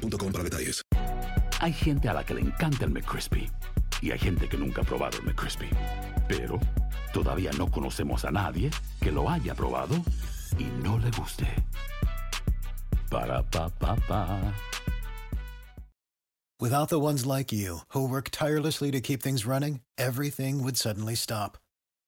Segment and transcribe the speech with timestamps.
[0.00, 0.82] para detalles.
[1.60, 3.50] Hay gente a la que le encanta el McCrispy
[4.00, 5.68] y hay gente que nunca ha probado el McCrispy.
[6.28, 6.58] Pero
[7.12, 9.96] todavía no conocemos a nadie que lo haya probado
[10.58, 11.46] y no le guste.
[13.10, 14.54] Para pa pa pa.
[16.60, 21.14] Without the ones like you who work tirelessly to keep things running, everything would suddenly
[21.14, 21.56] stop.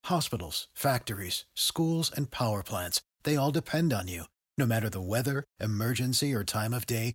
[0.04, 4.24] Hospitals, factories, schools, and power plants, they all depend on you.
[4.58, 7.14] No matter the weather, emergency, or time of day,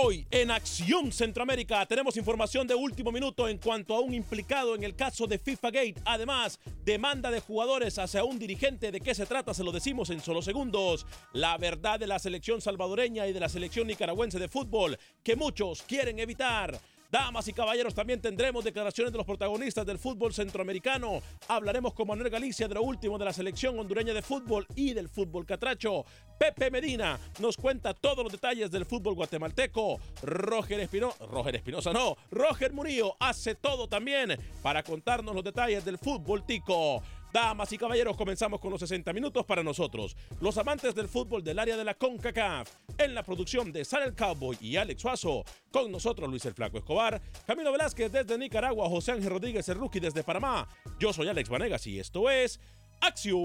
[0.00, 4.84] Hoy en Acción Centroamérica tenemos información de último minuto en cuanto a un implicado en
[4.84, 5.94] el caso de FIFA Gate.
[6.04, 8.92] Además, demanda de jugadores hacia un dirigente.
[8.92, 9.54] ¿De qué se trata?
[9.54, 11.04] Se lo decimos en solo segundos.
[11.32, 15.82] La verdad de la selección salvadoreña y de la selección nicaragüense de fútbol que muchos
[15.82, 16.78] quieren evitar.
[17.10, 21.22] Damas y caballeros, también tendremos declaraciones de los protagonistas del fútbol centroamericano.
[21.48, 25.08] Hablaremos con Manuel Galicia de lo último de la selección hondureña de fútbol y del
[25.08, 26.04] fútbol catracho.
[26.38, 29.98] Pepe Medina nos cuenta todos los detalles del fútbol guatemalteco.
[30.22, 35.96] Roger Espinosa, Roger Espinosa no, Roger Murillo hace todo también para contarnos los detalles del
[35.96, 37.02] fútbol tico.
[37.32, 41.58] Damas y caballeros, comenzamos con los 60 minutos para nosotros, los amantes del fútbol del
[41.58, 42.70] área de la CONCACAF.
[42.96, 46.78] En la producción de Sara el Cowboy y Alex Suazo, con nosotros Luis el Flaco
[46.78, 50.68] Escobar, Camilo Velázquez desde Nicaragua, José Ángel Rodríguez el Rookie desde Panamá.
[50.98, 52.60] Yo soy Alex Vanegas y esto es
[53.00, 53.42] Acción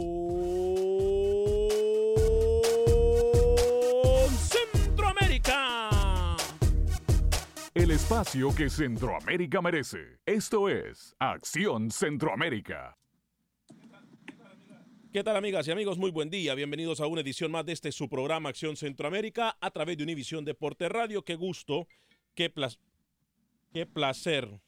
[4.38, 5.90] Centroamérica.
[7.74, 10.20] El espacio que Centroamérica merece.
[10.26, 12.98] Esto es Acción Centroamérica.
[15.14, 16.00] ¿Qué tal amigas y amigos?
[16.00, 16.56] Muy buen día.
[16.56, 20.44] Bienvenidos a una edición más de este su programa Acción Centroamérica a través de Univisión
[20.44, 21.24] Deporte Radio.
[21.24, 21.88] Qué gusto,
[22.34, 22.52] qué,
[23.72, 24.60] qué placer,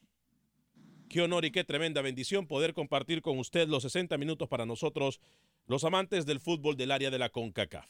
[1.10, 5.20] qué honor y qué tremenda bendición poder compartir con usted los 60 minutos para nosotros,
[5.66, 7.90] los amantes del fútbol del área de la CONCACAF.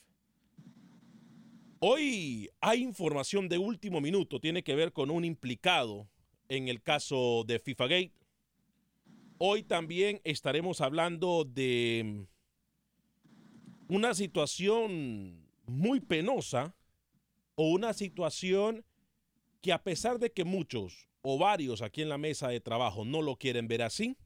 [1.80, 6.08] Hoy hay información de último minuto, tiene que ver con un implicado
[6.48, 8.14] en el caso de FIFA Gate.
[9.40, 12.28] Hoy también estaremos hablando de
[13.88, 16.75] una situación muy penosa
[17.56, 18.84] o una situación
[19.62, 23.22] que a pesar de que muchos o varios aquí en la mesa de trabajo no
[23.22, 24.18] lo quieren ver así,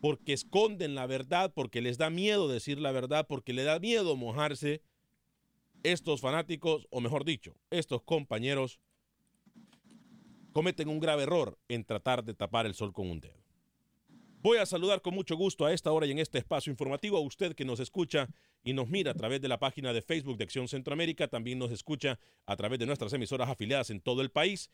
[0.00, 4.16] porque esconden la verdad, porque les da miedo decir la verdad, porque les da miedo
[4.16, 4.82] mojarse,
[5.82, 8.80] estos fanáticos, o mejor dicho, estos compañeros,
[10.52, 13.41] cometen un grave error en tratar de tapar el sol con un dedo.
[14.42, 17.20] Voy a saludar con mucho gusto a esta hora y en este espacio informativo a
[17.20, 18.28] usted que nos escucha
[18.64, 21.70] y nos mira a través de la página de Facebook de Acción Centroamérica, también nos
[21.70, 24.68] escucha a través de nuestras emisoras afiliadas en todo el país.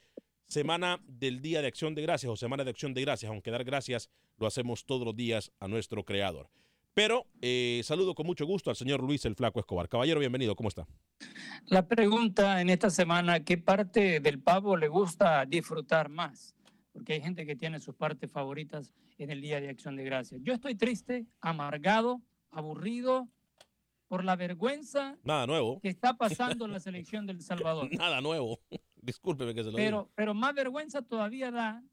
[0.46, 3.62] Semana del Día de Acción de Gracias o Semana de Acción de Gracias, aunque dar
[3.62, 4.08] gracias
[4.38, 6.48] lo hacemos todos los días a nuestro Creador.
[6.94, 9.90] Pero eh, saludo con mucho gusto al señor Luis el Flaco Escobar.
[9.90, 10.86] Caballero, bienvenido, ¿cómo está?
[11.66, 16.54] La pregunta en esta semana, ¿qué parte del pavo le gusta disfrutar más?
[16.98, 20.40] Porque hay gente que tiene sus partes favoritas en el Día de Acción de Gracias.
[20.42, 22.20] Yo estoy triste, amargado,
[22.50, 23.28] aburrido
[24.08, 25.78] por la vergüenza Nada nuevo.
[25.80, 27.88] que está pasando en la selección del Salvador.
[27.96, 28.58] Nada nuevo.
[28.96, 30.12] Discúlpeme que se lo Pero, diga.
[30.16, 31.84] pero más vergüenza todavía da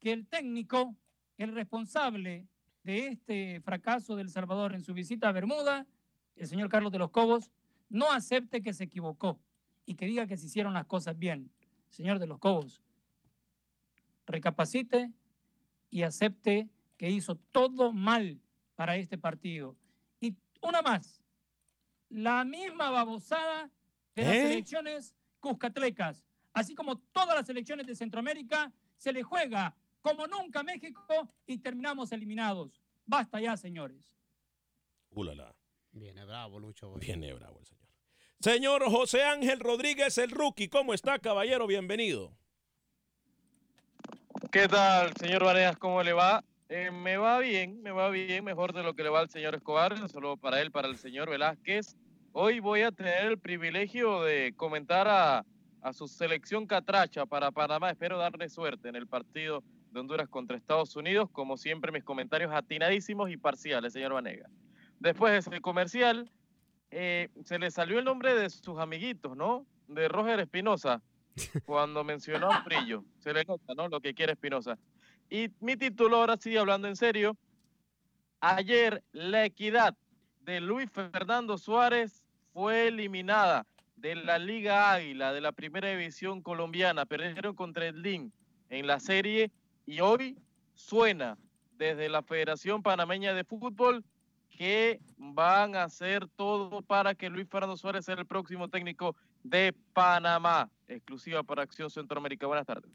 [0.00, 0.94] que el técnico,
[1.38, 2.46] el responsable
[2.82, 5.86] de este fracaso del Salvador en su visita a Bermuda,
[6.36, 7.50] el señor Carlos de los Cobos,
[7.88, 9.40] no acepte que se equivocó
[9.86, 11.50] y que diga que se hicieron las cosas bien.
[11.88, 12.82] Señor de los Cobos,
[14.26, 15.10] recapacite
[15.90, 18.40] y acepte que hizo todo mal
[18.74, 19.76] para este partido.
[20.20, 21.22] Y una más,
[22.08, 23.70] la misma babosada
[24.14, 24.52] de las ¿Eh?
[24.52, 26.24] elecciones cuscatlecas.
[26.52, 31.58] así como todas las selecciones de Centroamérica, se le juega como nunca a México y
[31.58, 32.82] terminamos eliminados.
[33.06, 34.14] Basta ya, señores.
[35.10, 35.54] Ulala.
[35.92, 36.90] Viene bravo, Lucho.
[36.92, 37.00] hoy.
[37.00, 37.82] Viene bravo el señor.
[38.40, 40.68] Señor José Ángel Rodríguez, el rookie.
[40.68, 41.66] ¿Cómo está, caballero?
[41.66, 42.36] Bienvenido.
[44.50, 45.76] ¿Qué tal, señor Vanegas?
[45.76, 46.44] ¿Cómo le va?
[46.68, 49.54] Eh, me va bien, me va bien, mejor de lo que le va al señor
[49.54, 51.96] Escobar, solo para él, para el señor Velázquez.
[52.32, 55.44] Hoy voy a tener el privilegio de comentar a,
[55.82, 57.90] a su selección catracha para Panamá.
[57.90, 61.28] Espero darle suerte en el partido de Honduras contra Estados Unidos.
[61.30, 64.50] Como siempre, mis comentarios atinadísimos y parciales, señor Vanegas.
[64.98, 66.30] Después de ese comercial,
[66.90, 69.66] eh, se le salió el nombre de sus amiguitos, ¿no?
[69.88, 71.02] De Roger Espinosa,
[71.64, 73.04] cuando mencionó Brillo.
[73.18, 73.88] Se le nota, ¿no?
[73.88, 74.78] Lo que quiere Espinosa.
[75.30, 77.36] Y mi título, ahora sí, hablando en serio,
[78.40, 79.96] ayer la equidad
[80.40, 87.06] de Luis Fernando Suárez fue eliminada de la Liga Águila, de la primera división colombiana.
[87.06, 88.32] Perdieron contra el DIN
[88.68, 89.50] en la serie
[89.86, 90.36] y hoy
[90.74, 91.38] suena
[91.78, 94.04] desde la Federación Panameña de Fútbol
[94.50, 99.74] que van a hacer todo para que Luis Fernando Suárez sea el próximo técnico de
[99.92, 102.46] Panamá, exclusiva para Acción Centroamérica.
[102.46, 102.90] Buenas tardes.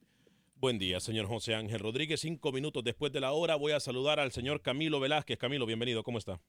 [0.60, 2.22] Buen día, señor José Ángel Rodríguez.
[2.22, 5.38] Cinco minutos después de la hora voy a saludar al señor Camilo Velázquez.
[5.38, 6.04] Camilo, bienvenido.
[6.04, 6.40] ¿Cómo está?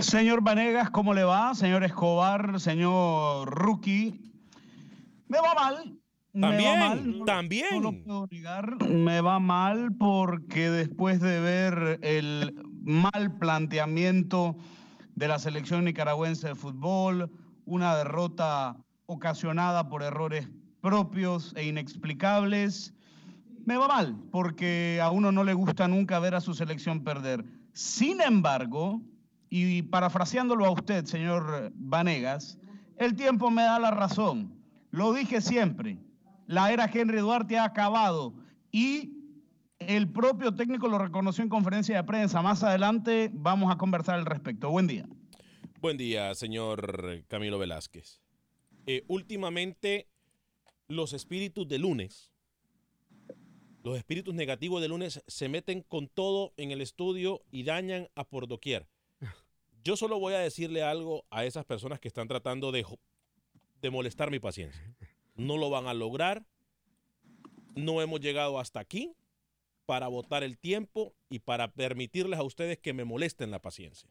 [0.00, 1.54] Señor Vanegas, ¿cómo le va?
[1.54, 4.20] Señor Escobar, señor Rookie.
[5.28, 5.98] Me va mal.
[6.34, 7.18] Me También, va mal.
[7.18, 7.66] no- también.
[7.72, 8.84] No lo puedo negar.
[8.84, 14.56] Me va mal porque después de ver el mal planteamiento
[15.14, 17.30] de la selección nicaragüense de fútbol,
[17.66, 20.48] una derrota ocasionada por errores
[20.80, 22.94] propios e inexplicables,
[23.66, 27.44] me va mal porque a uno no le gusta nunca ver a su selección perder.
[27.72, 29.02] Sin embargo,
[29.50, 32.58] y parafraseándolo a usted, señor Vanegas,
[32.96, 34.54] el tiempo me da la razón.
[34.90, 35.98] Lo dije siempre,
[36.46, 38.34] la era Henry Duarte ha acabado
[38.70, 39.12] y
[39.78, 42.40] el propio técnico lo reconoció en conferencia de prensa.
[42.42, 44.70] Más adelante vamos a conversar al respecto.
[44.70, 45.06] Buen día.
[45.86, 48.20] Buen día, señor Camilo Velázquez.
[48.88, 50.08] Eh, últimamente,
[50.88, 52.32] los espíritus de lunes,
[53.84, 58.24] los espíritus negativos de lunes se meten con todo en el estudio y dañan a
[58.24, 58.88] por doquier.
[59.84, 62.84] Yo solo voy a decirle algo a esas personas que están tratando de,
[63.80, 64.96] de molestar mi paciencia.
[65.36, 66.44] No lo van a lograr.
[67.76, 69.14] No hemos llegado hasta aquí
[69.84, 74.10] para votar el tiempo y para permitirles a ustedes que me molesten la paciencia.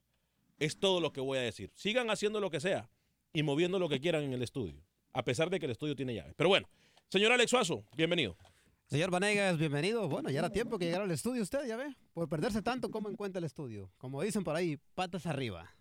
[0.60, 1.72] Es todo lo que voy a decir.
[1.75, 2.90] Sigan haciendo lo que sea
[3.34, 4.81] y moviendo lo que quieran en el estudio,
[5.13, 6.34] a pesar de que el estudio tiene llaves.
[6.38, 6.69] Pero bueno,
[7.10, 8.38] señor Alex Suazo, bienvenido.
[8.88, 10.07] Señor Vanegas, bienvenido.
[10.07, 11.96] Bueno, ya era tiempo que llegara al estudio usted, ya ve.
[12.13, 13.92] Por perderse tanto, ¿cómo encuentra el estudio?
[13.98, 15.75] Como dicen por ahí, patas arriba.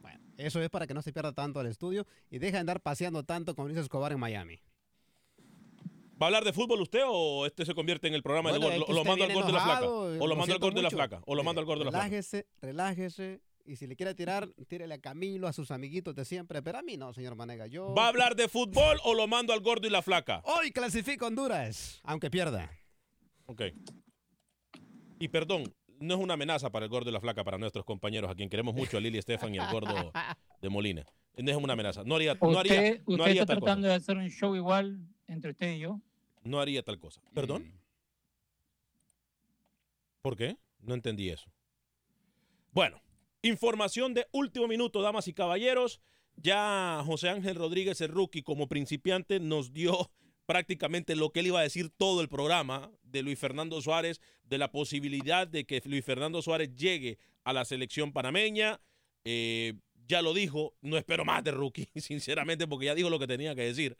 [0.00, 2.80] Bueno, eso es para que no se pierda tanto el estudio y deje de andar
[2.80, 4.60] paseando tanto como Luis Escobar en Miami.
[6.20, 8.76] ¿Va a hablar de fútbol usted o este se convierte en el programa Bueno, de
[8.78, 9.86] gol- que o lo usted mando al gol de la flaca?
[9.88, 11.22] O lo mando al gol de la flaca.
[11.26, 12.04] O lo mando al gol de la flaca.
[12.04, 13.40] Relájese, relájese.
[13.66, 16.62] Y si le quiere tirar, tírele a Camilo, a sus amiguitos de siempre.
[16.62, 17.70] Pero a mí no, señor Vanegas.
[17.70, 17.94] Yo...
[17.94, 20.42] ¿Va a hablar de fútbol o lo mando al gordo y la flaca?
[20.44, 22.70] Hoy clasifica Honduras, aunque pierda.
[23.46, 23.62] Ok.
[25.18, 28.30] Y perdón, no es una amenaza para el gordo y la flaca, para nuestros compañeros,
[28.30, 30.12] a quien queremos mucho, a Lili Estefan y al gordo
[30.60, 31.04] de Molina.
[31.36, 32.02] No es una amenaza.
[32.04, 33.66] No haría, no haría, Usted, no usted haría está tal cosa.
[33.66, 36.00] tratando de hacer un show igual entre usted y yo.
[36.42, 37.20] No haría tal cosa.
[37.34, 37.72] ¿Perdón?
[40.22, 40.56] ¿Por qué?
[40.80, 41.50] No entendí eso.
[42.72, 43.00] Bueno,
[43.42, 46.00] información de último minuto, damas y caballeros.
[46.36, 50.10] Ya José Ángel Rodríguez, el rookie, como principiante, nos dio
[50.46, 54.58] prácticamente lo que él iba a decir todo el programa de Luis Fernando Suárez, de
[54.58, 58.80] la posibilidad de que Luis Fernando Suárez llegue a la selección panameña.
[59.24, 59.74] Eh,
[60.08, 63.54] ya lo dijo, no espero más de rookie, sinceramente, porque ya dijo lo que tenía
[63.54, 63.96] que decir.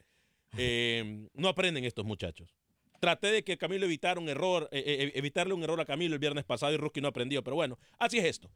[0.57, 2.53] Eh, no aprenden estos muchachos.
[2.99, 6.19] Traté de que Camilo evitara un error, eh, eh, evitarle un error a Camilo el
[6.19, 8.51] viernes pasado y Rookie no aprendió, pero bueno, así es esto.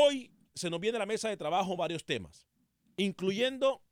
[0.00, 2.46] Hoy se nos viene a la mesa de trabajo varios temas,
[2.96, 3.82] incluyendo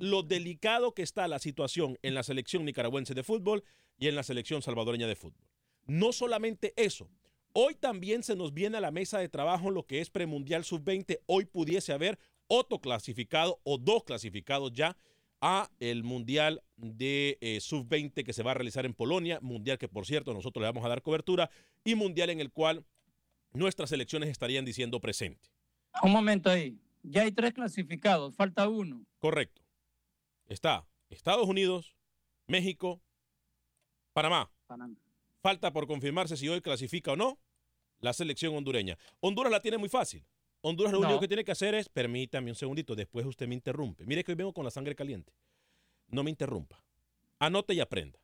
[0.00, 3.62] lo delicado que está la situación en la selección nicaragüense de fútbol
[3.96, 5.46] y en la selección salvadoreña de fútbol.
[5.86, 7.08] No solamente eso,
[7.52, 11.20] hoy también se nos viene a la mesa de trabajo lo que es premundial sub-20.
[11.26, 12.18] Hoy pudiese haber
[12.48, 14.96] otro clasificado o dos clasificados ya
[15.40, 19.86] a el Mundial de eh, Sub-20 que se va a realizar en Polonia, Mundial que
[19.86, 21.50] por cierto nosotros le vamos a dar cobertura
[21.84, 22.84] y Mundial en el cual
[23.52, 25.50] nuestras elecciones estarían diciendo presente.
[26.02, 26.78] Un momento ahí.
[27.02, 29.04] Ya hay tres clasificados, falta uno.
[29.18, 29.62] Correcto.
[30.46, 31.94] Está Estados Unidos,
[32.46, 33.00] México,
[34.12, 34.50] Panamá.
[34.66, 34.96] Panamá.
[35.42, 37.38] Falta por confirmarse si hoy clasifica o no
[38.00, 38.98] la selección hondureña.
[39.20, 40.24] Honduras la tiene muy fácil.
[40.62, 41.06] Honduras lo No.
[41.06, 44.04] único que tiene que hacer es, permítame un segundito, después usted me interrumpe.
[44.04, 45.32] Mire que hoy vengo con la sangre caliente.
[46.08, 46.82] no me interrumpa.
[47.38, 48.18] Anote y aprenda.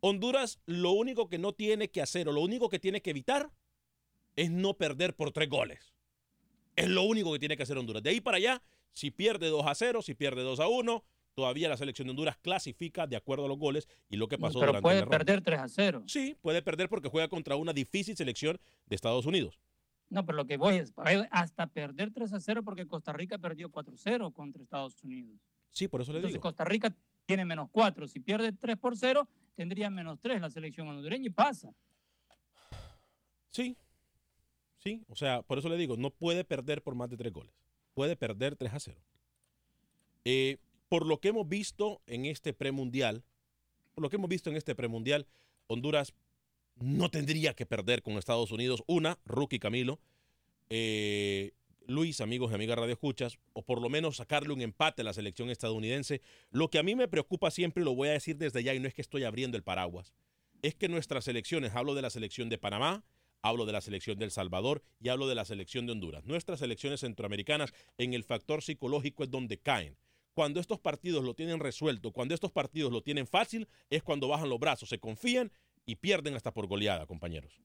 [0.00, 3.52] Honduras lo único que no tiene que hacer o lo único que tiene que evitar
[4.38, 5.92] es no perder por tres goles.
[6.76, 8.02] Es lo único que tiene que hacer Honduras.
[8.02, 11.04] De ahí para allá, si pierde 2 a 0, si pierde 2 a 1,
[11.34, 14.60] todavía la selección de Honduras clasifica de acuerdo a los goles y lo que pasó
[14.60, 16.04] Pero durante puede perder 3 a 0.
[16.06, 19.58] Sí, puede perder porque juega contra una difícil selección de Estados Unidos.
[20.08, 20.92] No, pero lo que voy es
[21.32, 25.36] hasta perder 3 a 0 porque Costa Rica perdió 4 a 0 contra Estados Unidos.
[25.70, 26.42] Sí, por eso le Entonces digo.
[26.42, 26.94] Costa Rica
[27.26, 28.06] tiene menos 4.
[28.06, 31.74] Si pierde 3 por 0, tendría menos 3 la selección hondureña y pasa.
[33.50, 33.76] Sí,
[34.78, 37.52] sí, o sea, por eso le digo, no puede perder por más de tres goles.
[37.94, 39.00] Puede perder 3 a 0.
[40.24, 40.58] Eh,
[40.88, 43.24] por lo que hemos visto en este premundial,
[43.94, 45.26] por lo que hemos visto en este premundial,
[45.66, 46.14] Honduras
[46.76, 48.82] no tendría que perder con Estados Unidos.
[48.86, 49.98] Una, Rookie Camilo,
[50.70, 51.52] eh,
[51.86, 55.12] Luis, amigos y amigas Radio Escuchas, o por lo menos sacarle un empate a la
[55.12, 56.20] selección estadounidense.
[56.50, 58.86] Lo que a mí me preocupa siempre, lo voy a decir desde ya, y no
[58.86, 60.12] es que estoy abriendo el paraguas,
[60.62, 63.04] es que nuestras selecciones, hablo de la selección de Panamá,
[63.42, 66.24] hablo de la selección de El Salvador y hablo de la selección de Honduras.
[66.24, 69.96] Nuestras selecciones centroamericanas en el factor psicológico es donde caen.
[70.34, 74.48] Cuando estos partidos lo tienen resuelto, cuando estos partidos lo tienen fácil, es cuando bajan
[74.48, 75.50] los brazos, se confían
[75.84, 77.60] y pierden hasta por goleada, compañeros.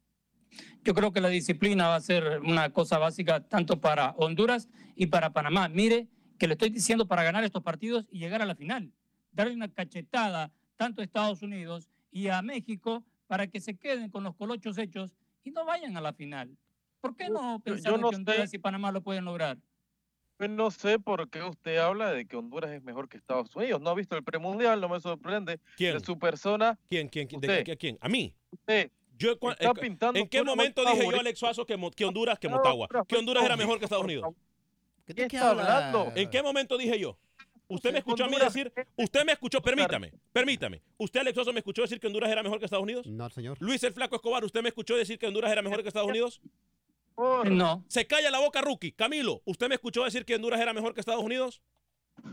[0.83, 5.07] Yo creo que la disciplina va a ser una cosa básica tanto para Honduras y
[5.07, 5.67] para Panamá.
[5.67, 8.91] Mire que le estoy diciendo para ganar estos partidos y llegar a la final.
[9.31, 14.23] Darle una cachetada tanto a Estados Unidos y a México para que se queden con
[14.23, 16.55] los colochos hechos y no vayan a la final.
[17.01, 18.55] ¿Por qué no yo pensar no que Honduras sé.
[18.57, 19.57] y Panamá lo pueden lograr?
[20.37, 23.81] Pues no sé por qué usted habla de que Honduras es mejor que Estados Unidos.
[23.81, 25.59] No ha visto el premundial, no me sorprende.
[25.77, 25.97] ¿Quién?
[25.97, 27.07] De su persona, ¿Quién?
[27.07, 27.27] ¿Quién?
[27.27, 27.65] quién- de- Usted.
[27.65, 27.97] de- ¿Quién?
[28.01, 28.33] ¿A mí?
[28.51, 31.19] usted Yo, está eh, pintando ¿En qué momento dije yo.
[31.19, 32.87] Alex Suazo, que, Honduras, que No, Motagua?
[33.07, 34.33] Que Honduras era mejor que Estados Unidos.
[35.05, 35.63] ¿Qué, ¿Qué está habla?
[35.89, 36.13] hablando?
[36.15, 37.17] ¿En qué momento dije yo?
[37.75, 40.81] Usted me escuchó a mí decir, usted me escuchó, permítame, permítame.
[40.97, 43.05] ¿Usted, Alex Suazo, me escuchó decir que Honduras era mejor que Estados Unidos?
[43.07, 43.57] No, señor.
[43.59, 46.41] Luis el Flaco Escobar, ¿usted me escuchó decir que Honduras era mejor que Estados Unidos?
[47.15, 47.83] Por- No.
[47.87, 48.91] Se calla la boca, Rookie.
[48.91, 51.61] Camilo, ¿usted me escuchó decir que Honduras era mejor que Estados Unidos?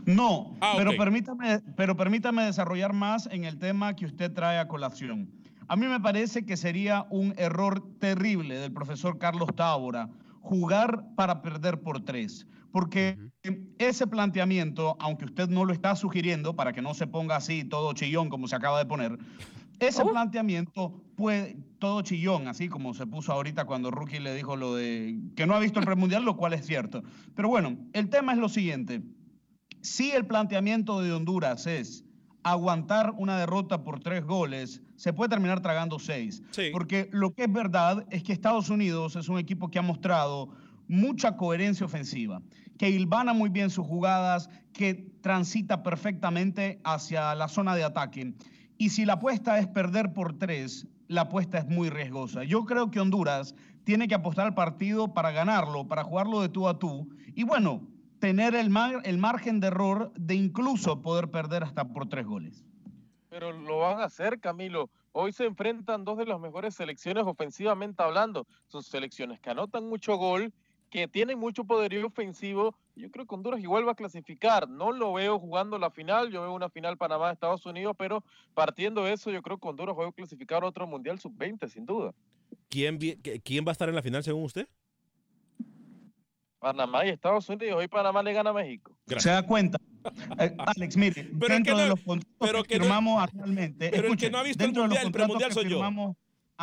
[0.05, 4.67] No, Ah, pero, permítame, pero permítame desarrollar más en el tema que usted trae a
[4.67, 5.29] colación.
[5.67, 10.09] A mí me parece que sería un error terrible del profesor Carlos Tábora
[10.41, 13.17] jugar para perder por tres, porque
[13.77, 17.93] ese planteamiento, aunque usted no lo está sugiriendo, para que no se ponga así todo
[17.93, 19.17] chillón como se acaba de poner,
[19.79, 24.75] ese planteamiento puede, todo chillón, así como se puso ahorita cuando Rookie le dijo lo
[24.75, 27.01] de que no ha visto el premundial, lo cual es cierto.
[27.35, 29.01] Pero bueno, el tema es lo siguiente.
[29.81, 32.05] Si el planteamiento de Honduras es
[32.43, 36.43] aguantar una derrota por tres goles, se puede terminar tragando seis.
[36.51, 36.69] Sí.
[36.71, 40.49] Porque lo que es verdad es que Estados Unidos es un equipo que ha mostrado
[40.91, 42.41] mucha coherencia ofensiva,
[42.77, 48.33] que hilvana muy bien sus jugadas, que transita perfectamente hacia la zona de ataque.
[48.77, 52.43] Y si la apuesta es perder por tres, la apuesta es muy riesgosa.
[52.43, 56.67] Yo creo que Honduras tiene que apostar al partido para ganarlo, para jugarlo de tú
[56.67, 57.09] a tú.
[57.35, 57.87] Y bueno,
[58.19, 62.65] tener el, mar- el margen de error de incluso poder perder hasta por tres goles.
[63.29, 64.89] Pero lo van a hacer, Camilo.
[65.13, 68.45] Hoy se enfrentan dos de las mejores selecciones ofensivamente hablando.
[68.67, 70.53] Son selecciones que anotan mucho gol,
[70.91, 72.75] que tienen mucho poderío ofensivo.
[72.95, 74.69] Yo creo que Honduras igual va a clasificar.
[74.69, 76.29] No lo veo jugando la final.
[76.29, 80.07] Yo veo una final Panamá-Estados Unidos, pero partiendo de eso, yo creo que Honduras va
[80.07, 82.13] a clasificar otro Mundial Sub-20, sin duda.
[82.69, 82.99] ¿Quién,
[83.43, 84.67] ¿Quién va a estar en la final según usted?
[86.59, 87.77] Panamá y Estados Unidos.
[87.79, 88.95] Hoy Panamá le gana a México.
[89.07, 89.23] Gracias.
[89.23, 89.79] ¿Se da cuenta?
[90.39, 92.83] Eh, Alex, mire, Pero el que dentro de no- los contratos pero que, que no-
[92.83, 95.69] firmamos anualmente, pero el que escuche, no ha visto el dentro mundial, el premundial soy
[95.69, 95.79] yo.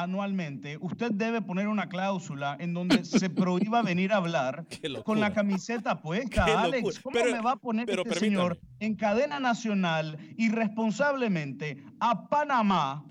[0.03, 4.65] Anualmente, usted debe poner una cláusula en donde se prohíba venir a hablar
[5.05, 6.45] con la camiseta puesta.
[6.63, 7.01] Alex.
[7.01, 8.43] ¿cómo Pero- me va a poner pero este permítame.
[8.43, 13.05] señor en cadena nacional irresponsablemente a Panamá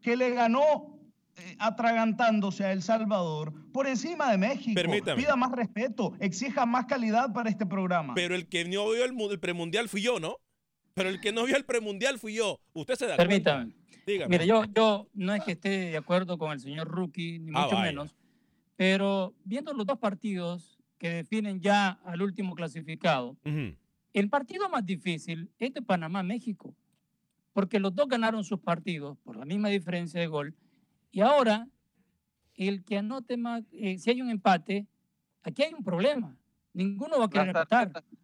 [0.00, 0.98] que le ganó
[1.36, 4.74] eh, atragantándose a El Salvador por encima de México?
[4.74, 5.22] Permítame.
[5.22, 8.14] Pida más respeto, exija más calidad para este programa.
[8.14, 10.36] Pero el que no vio el, mu- el premundial fui yo, ¿no?
[10.94, 12.58] Pero el que no vio el premundial fui yo.
[12.74, 13.66] Usted se da cuenta.
[14.06, 14.28] Dígame.
[14.30, 17.62] Mire, yo, yo no es que esté de acuerdo con el señor Rookie, ni Ah,
[17.64, 17.82] mucho vaya.
[17.90, 18.16] menos,
[18.76, 23.76] pero viendo los dos partidos que definen ya al último clasificado, Ujú.
[24.12, 26.74] el partido más difícil es de Panamá-México,
[27.52, 30.54] porque los dos ganaron sus partidos por la misma diferencia de gol,
[31.10, 31.68] y ahora
[32.54, 34.86] el que anote más, eh, si hay un empate,
[35.42, 36.36] aquí hay un problema.
[36.74, 37.92] Ninguno va a querer Las empatar.
[37.92, 38.18] tarjetas,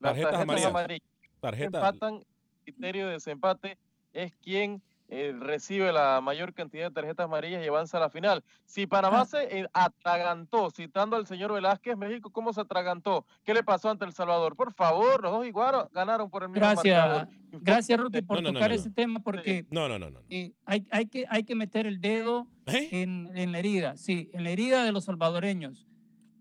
[0.00, 0.70] Tarjetas tarjetas amarillas.
[0.70, 1.08] amarillas.
[1.40, 1.78] Tarjeta.
[1.78, 2.24] empatan,
[2.64, 3.78] criterio de desempate
[4.12, 8.44] es quien eh, recibe la mayor cantidad de tarjetas amarillas y avanza a la final.
[8.64, 13.26] Si Panamá se eh, atragantó, citando al señor Velázquez, México, ¿cómo se atragantó?
[13.44, 14.54] ¿Qué le pasó ante El Salvador?
[14.56, 17.28] Por favor, los dos igual ganaron por el mismo Gracias, marcador.
[17.60, 18.94] gracias Ruki por No, no, no, tocar no, ese no.
[18.94, 20.20] tema porque No, no, no, no.
[20.30, 22.88] eh, hay, hay, que, hay que meter el dedo ¿Eh?
[22.92, 25.86] en, en la herida, sí, en la herida de los salvadoreños.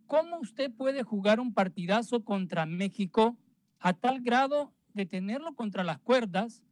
[0.06, 3.36] ¿Cómo usted puede jugar un partidazo contra México
[3.80, 6.64] a tal grado de tenerlo contra las cuerdas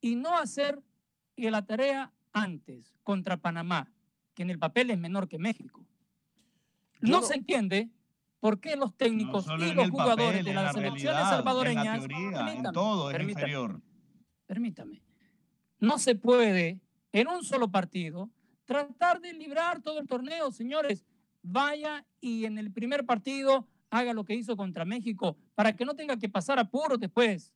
[0.00, 0.80] y no hacer
[1.36, 3.90] eh, la tarea antes contra Panamá,
[4.34, 5.84] que en el papel es menor que México?
[7.00, 7.90] No, no- se entiende
[8.40, 11.84] por qué los técnicos No y los jugadores papel, de las la selecciones realidad, salvadoreñas,
[11.96, 13.80] en la teoría, en permítame, todo es permítame, inferior.
[14.46, 15.02] permítame,
[15.78, 16.80] no se puede
[17.12, 18.30] en un solo partido
[18.64, 21.04] tratar de librar todo el torneo, señores.
[21.42, 25.94] Vaya y en el primer partido haga lo que hizo contra México para que no
[25.94, 27.52] tenga que pasar apuros después.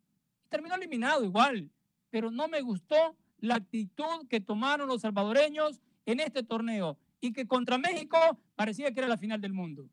[0.49, 1.71] Terminó eliminado igual,
[2.11, 7.47] pero no me gustó la actitud que tomaron los salvadoreños en este torneo y que
[7.47, 8.19] contra México
[8.55, 9.89] parecía que era la final del mundo.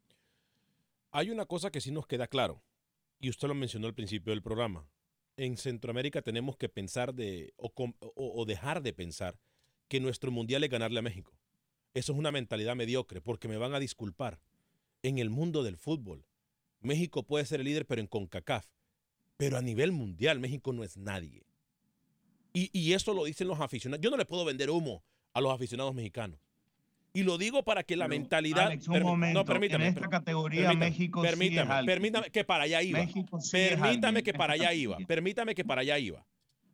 [1.11, 2.63] Hay una cosa que sí nos queda claro,
[3.19, 4.87] y usted lo mencionó al principio del programa.
[5.37, 7.71] En Centroamérica tenemos que pensar de, o,
[8.15, 9.39] o dejar de pensar
[9.87, 11.37] que nuestro mundial es ganarle a México.
[11.93, 14.39] Eso es una mentalidad mediocre, porque me van a disculpar.
[15.03, 16.25] En el mundo del fútbol,
[16.79, 18.65] México puede ser el líder, pero en CONCACAF.
[19.37, 21.45] Pero a nivel mundial, México no es nadie.
[22.53, 24.01] Y, y eso lo dicen los aficionados.
[24.03, 26.39] Yo no le puedo vender humo a los aficionados mexicanos.
[27.15, 28.67] Y lo digo para que la Pero, mentalidad.
[28.67, 29.87] Alex, un momento, no, permítame.
[29.87, 32.99] en esta categoría permítame, México sí es permítame, permítame que para allá iba.
[32.99, 34.97] México sí es permítame que para allá iba.
[35.07, 36.25] Permítame que para allá iba.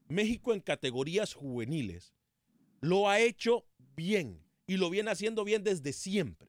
[0.07, 2.13] México en categorías juveniles
[2.79, 6.47] lo ha hecho bien y lo viene haciendo bien desde siempre.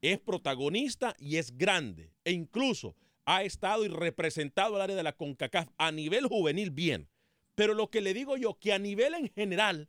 [0.00, 2.96] Es protagonista y es grande e incluso
[3.26, 7.08] ha estado y representado al área de la CONCACAF a nivel juvenil bien.
[7.58, 9.88] Pero lo que le digo yo, que a nivel en general,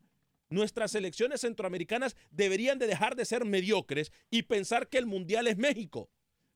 [0.50, 5.56] nuestras selecciones centroamericanas deberían de dejar de ser mediocres y pensar que el mundial es
[5.56, 6.10] México.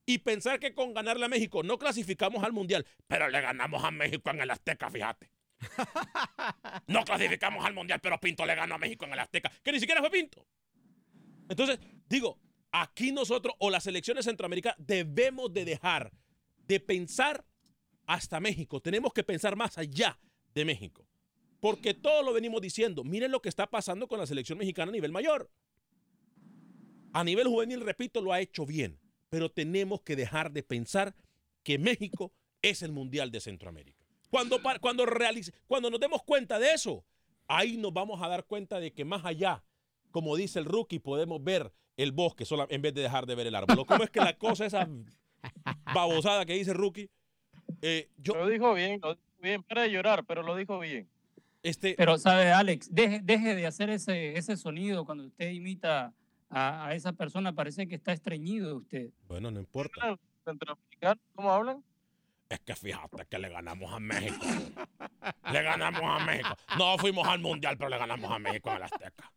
[0.07, 3.91] Y pensar que con ganarle a México no clasificamos al mundial, pero le ganamos a
[3.91, 5.29] México en el Azteca, fíjate.
[6.87, 9.79] No clasificamos al mundial, pero Pinto le ganó a México en el Azteca, que ni
[9.79, 10.47] siquiera fue Pinto.
[11.47, 11.77] Entonces,
[12.09, 12.39] digo,
[12.71, 16.11] aquí nosotros o las selecciones centroamericanas debemos de dejar
[16.57, 17.45] de pensar
[18.07, 18.81] hasta México.
[18.81, 20.19] Tenemos que pensar más allá
[20.53, 21.05] de México.
[21.59, 23.03] Porque todo lo venimos diciendo.
[23.03, 25.49] Miren lo que está pasando con la selección mexicana a nivel mayor.
[27.13, 28.99] A nivel juvenil, repito, lo ha hecho bien.
[29.29, 31.15] Pero tenemos que dejar de pensar
[31.63, 34.03] que México es el Mundial de Centroamérica.
[34.29, 37.05] Cuando, cuando, realice- cuando nos demos cuenta de eso,
[37.47, 39.63] ahí nos vamos a dar cuenta de que más allá,
[40.11, 43.55] como dice el rookie, podemos ver el bosque en vez de dejar de ver el
[43.55, 43.85] árbol.
[43.85, 44.89] ¿Cómo es que la cosa esa
[45.93, 47.09] babosada que dice el rookie?
[47.81, 48.99] eh, Lo dijo bien,
[49.43, 51.07] bien, para de llorar, pero lo dijo bien.
[51.61, 52.87] este, Pero, ¿sabe, Alex?
[52.91, 56.13] Deje, deje de hacer ese, ese sonido cuando usted imita
[56.49, 57.53] a, a esa persona.
[57.53, 59.09] Parece que está estreñido usted.
[59.27, 60.17] bueno, no importa.
[61.35, 61.83] ¿cómo hablan?
[62.49, 64.45] Es que fíjate que le ganamos a México.
[65.51, 66.55] Le ganamos a México.
[66.77, 69.31] No fuimos al Mundial, pero le ganamos a México en el Azteca.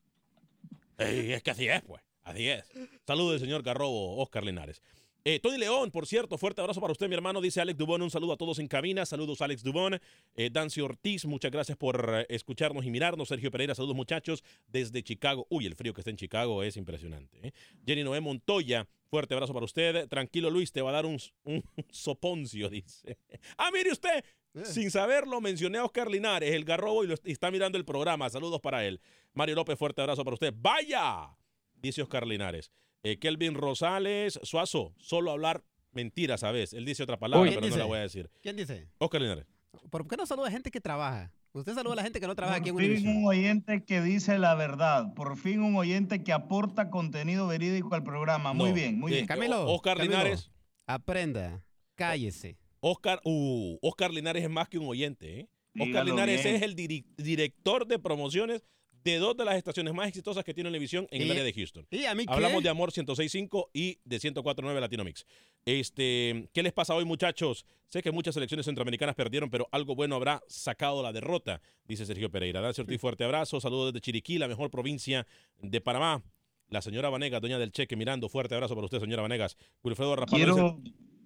[0.98, 2.02] Y es que así es, pues.
[2.24, 2.64] Así es.
[3.06, 4.82] Saludos señor Garrobo, Oscar Linares.
[5.28, 8.00] Eh, Tony León, por cierto, fuerte abrazo para usted, mi hermano, dice Alex Dubón.
[8.00, 9.04] Un saludo a todos en cabina.
[9.04, 10.00] Saludos, Alex Dubón.
[10.36, 13.26] Eh, Dancy Ortiz, muchas gracias por eh, escucharnos y mirarnos.
[13.26, 15.44] Sergio Pereira, saludos, muchachos, desde Chicago.
[15.50, 17.40] Uy, el frío que está en Chicago es impresionante.
[17.42, 17.52] ¿eh?
[17.84, 20.06] Jenny Noé Montoya, fuerte abrazo para usted.
[20.06, 23.18] Tranquilo, Luis, te va a dar un, un soponcio, dice.
[23.58, 24.24] Ah, mire usted,
[24.62, 28.30] sin saberlo, mencioné a Oscar Linares, el garrobo, y, lo, y está mirando el programa.
[28.30, 29.00] Saludos para él.
[29.34, 30.54] Mario López, fuerte abrazo para usted.
[30.56, 31.36] ¡Vaya!
[31.74, 32.70] Dice Oscar Linares.
[33.08, 36.72] Eh, Kelvin Rosales, Suazo, solo hablar mentiras, ¿sabes?
[36.72, 38.28] Él dice otra palabra, pero ¿quién no la voy a decir.
[38.42, 38.88] ¿Quién dice?
[38.98, 39.46] Oscar Linares.
[39.90, 41.32] ¿Por qué no saluda a gente que trabaja?
[41.52, 44.00] Usted saluda a la gente que no trabaja aquí en Por fin un oyente que
[44.00, 45.14] dice la verdad.
[45.14, 48.52] Por fin un oyente que aporta contenido verídico al programa.
[48.54, 49.26] Muy bien, muy eh, bien.
[49.28, 49.70] Camilo.
[49.70, 50.50] Oscar Camilo, Linares.
[50.88, 51.62] Aprenda.
[51.94, 52.58] Cállese.
[52.80, 55.48] Oscar, uh, Oscar Linares es más que un oyente, ¿eh?
[55.74, 56.56] Oscar Dígalo Linares bien.
[56.56, 58.64] es el director de promociones
[59.12, 61.86] de dos de las estaciones más exitosas que tiene Univisión en el área de Houston.
[61.90, 62.32] ¿Y a mí qué?
[62.32, 65.24] Hablamos de Amor 106.5 y de 104.9 Latino Mix.
[65.64, 67.66] Este, ¿Qué les pasa hoy, muchachos?
[67.88, 72.30] Sé que muchas selecciones centroamericanas perdieron, pero algo bueno habrá sacado la derrota, dice Sergio
[72.30, 72.60] Pereira.
[72.60, 73.60] Dancy Ortiz, fuerte abrazo.
[73.60, 75.26] Saludos desde Chiriquí, la mejor provincia
[75.60, 76.22] de Panamá.
[76.68, 78.28] La señora Vanegas, doña del cheque, mirando.
[78.28, 79.56] Fuerte abrazo para usted, señora Vanegas.
[79.82, 80.80] Wilfredo Rapalo dice, Quiero,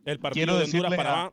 [0.05, 1.33] el partido de Honduras decirle a- Panamá.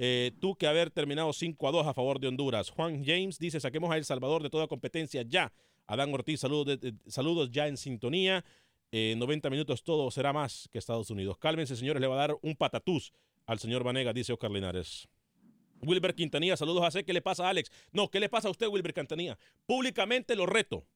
[0.00, 2.70] Eh, tú que haber terminado 5 a 2 a favor de Honduras.
[2.70, 5.52] Juan James dice: saquemos a El Salvador de toda competencia ya.
[5.88, 8.44] Adán Ortiz, saludos, saludos ya en sintonía.
[8.92, 11.38] Eh, 90 minutos todo será más que Estados Unidos.
[11.38, 13.12] Cálmense, señores, le va a dar un patatús
[13.46, 15.08] al señor Vanega, dice Oscar Linares.
[15.80, 17.04] Wilber Quintanilla, saludos a C.
[17.04, 17.70] ¿Qué le pasa a Alex?
[17.90, 19.38] No, ¿qué le pasa a usted, Wilber Quintanilla?
[19.66, 20.86] Públicamente lo reto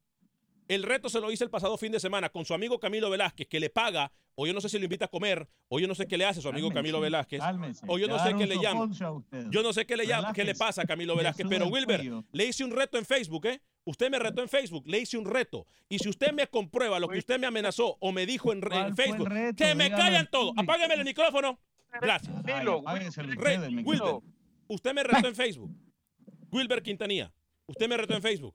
[0.68, 3.46] El reto se lo hice el pasado fin de semana con su amigo Camilo Velázquez,
[3.48, 5.94] que le paga, o yo no sé si lo invita a comer, o yo no
[5.94, 7.84] sé qué le hace a su amigo Camilo Velázquez, Cálmese.
[7.88, 8.88] o yo no sé qué le llama.
[9.50, 12.24] Yo no sé qué le llama, qué le pasa a Camilo Velázquez, pero Wilber, cuello.
[12.32, 13.60] le hice un reto en Facebook, ¿eh?
[13.84, 15.66] Usted me retó en Facebook, le hice un reto.
[15.88, 18.76] Y si usted me comprueba lo que usted me amenazó o me dijo en, re-
[18.76, 19.64] en ¿Cuál fue el Facebook, reto?
[19.64, 20.52] que me callan todo.
[20.56, 21.58] Apágueme el micrófono.
[22.00, 22.32] Gracias.
[22.46, 22.64] Ay,
[23.84, 24.14] Wilber.
[24.68, 25.70] usted me retó en Facebook.
[26.52, 27.32] Wilber Quintanilla,
[27.66, 28.54] usted me retó en Facebook.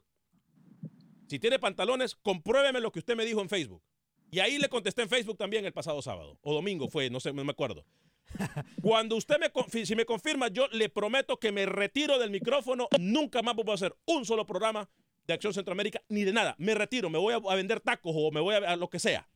[1.27, 3.83] Si tiene pantalones, compruébeme lo que usted me dijo en Facebook.
[4.31, 6.37] Y ahí le contesté en Facebook también el pasado sábado.
[6.41, 7.85] O domingo fue, no sé, no me acuerdo.
[8.81, 12.87] Cuando usted me, si me confirma, yo le prometo que me retiro del micrófono.
[12.99, 14.89] Nunca más voy a hacer un solo programa
[15.25, 16.55] de Acción Centroamérica, ni de nada.
[16.57, 18.99] Me retiro, me voy a, a vender tacos o me voy a, a lo que
[18.99, 19.27] sea.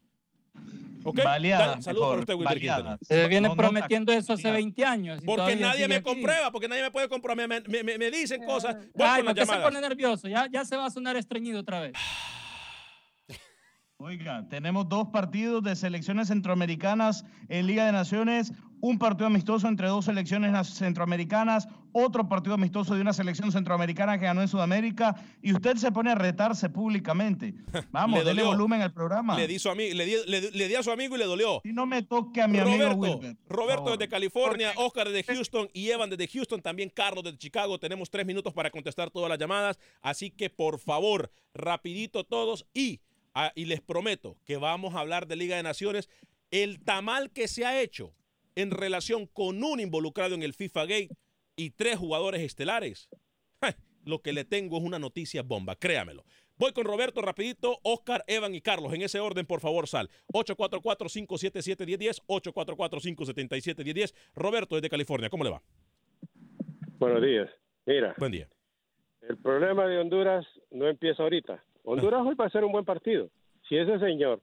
[1.04, 1.24] ¿Ok?
[1.24, 3.00] Baleadas, Dale, Saludos para usted, baleadas.
[3.02, 4.54] Se viene No, no, prometiendo eso hace mira.
[4.54, 5.20] 20 años.
[5.22, 6.04] y Porque nadie me aquí.
[6.04, 7.48] comprueba, porque nadie me puede comprobar.
[7.48, 8.76] Me, me- me- me dicen cosas.
[8.94, 10.28] Voy Ay, con las ¿por qué se pone nervioso?
[10.28, 11.94] Ya, ya se va a sonar estreñido otra vez.
[14.04, 19.90] Oiga, tenemos dos partidos de selecciones centroamericanas en Liga de Naciones, un partido amistoso entre
[19.90, 25.14] dos selecciones nas- centroamericanas, otro partido amistoso de una selección centroamericana que ganó en Sudamérica,
[25.44, 27.54] y usted se pone a retarse públicamente.
[27.92, 28.58] Vamos, Le dele dolió.
[28.58, 29.38] volumen al programa.
[29.38, 31.62] Le di, su ami- le, di, le- le di a su amigo y le dolió.
[31.64, 33.38] Y no me toque a mi amigo Roberto, Wilber.
[33.50, 37.78] Roberto desde California, Oscar desde Houston y Evan desde Houston, también Carlos desde Chicago.
[37.78, 43.00] Tenemos tres minutos para contestar todas las llamadas, así que por favor, rapidito todos y,
[43.34, 46.10] ah, y les prometo que vamos a hablar de Liga de Naciones.
[46.52, 48.14] El tamal que se ha hecho
[48.56, 51.10] en relación con un involucrado en el FIFA Gate
[51.56, 53.10] y tres jugadores estelares.
[54.04, 56.26] Lo que le tengo es una noticia bomba, créamelo.
[56.58, 58.94] Voy con Roberto rapidito, Oscar, Evan y Carlos.
[58.94, 60.10] En ese orden, por favor, sal.
[60.34, 64.14] 844-577-1010, 844-577-1010.
[64.36, 65.62] Roberto desde California, ¿cómo le va?
[67.00, 67.50] Buenos días.
[67.86, 68.48] Mira, Buen día.
[69.28, 71.64] el problema de Honduras no empieza ahorita.
[71.84, 73.30] Honduras hoy va a ser un buen partido.
[73.68, 74.42] Si ese señor,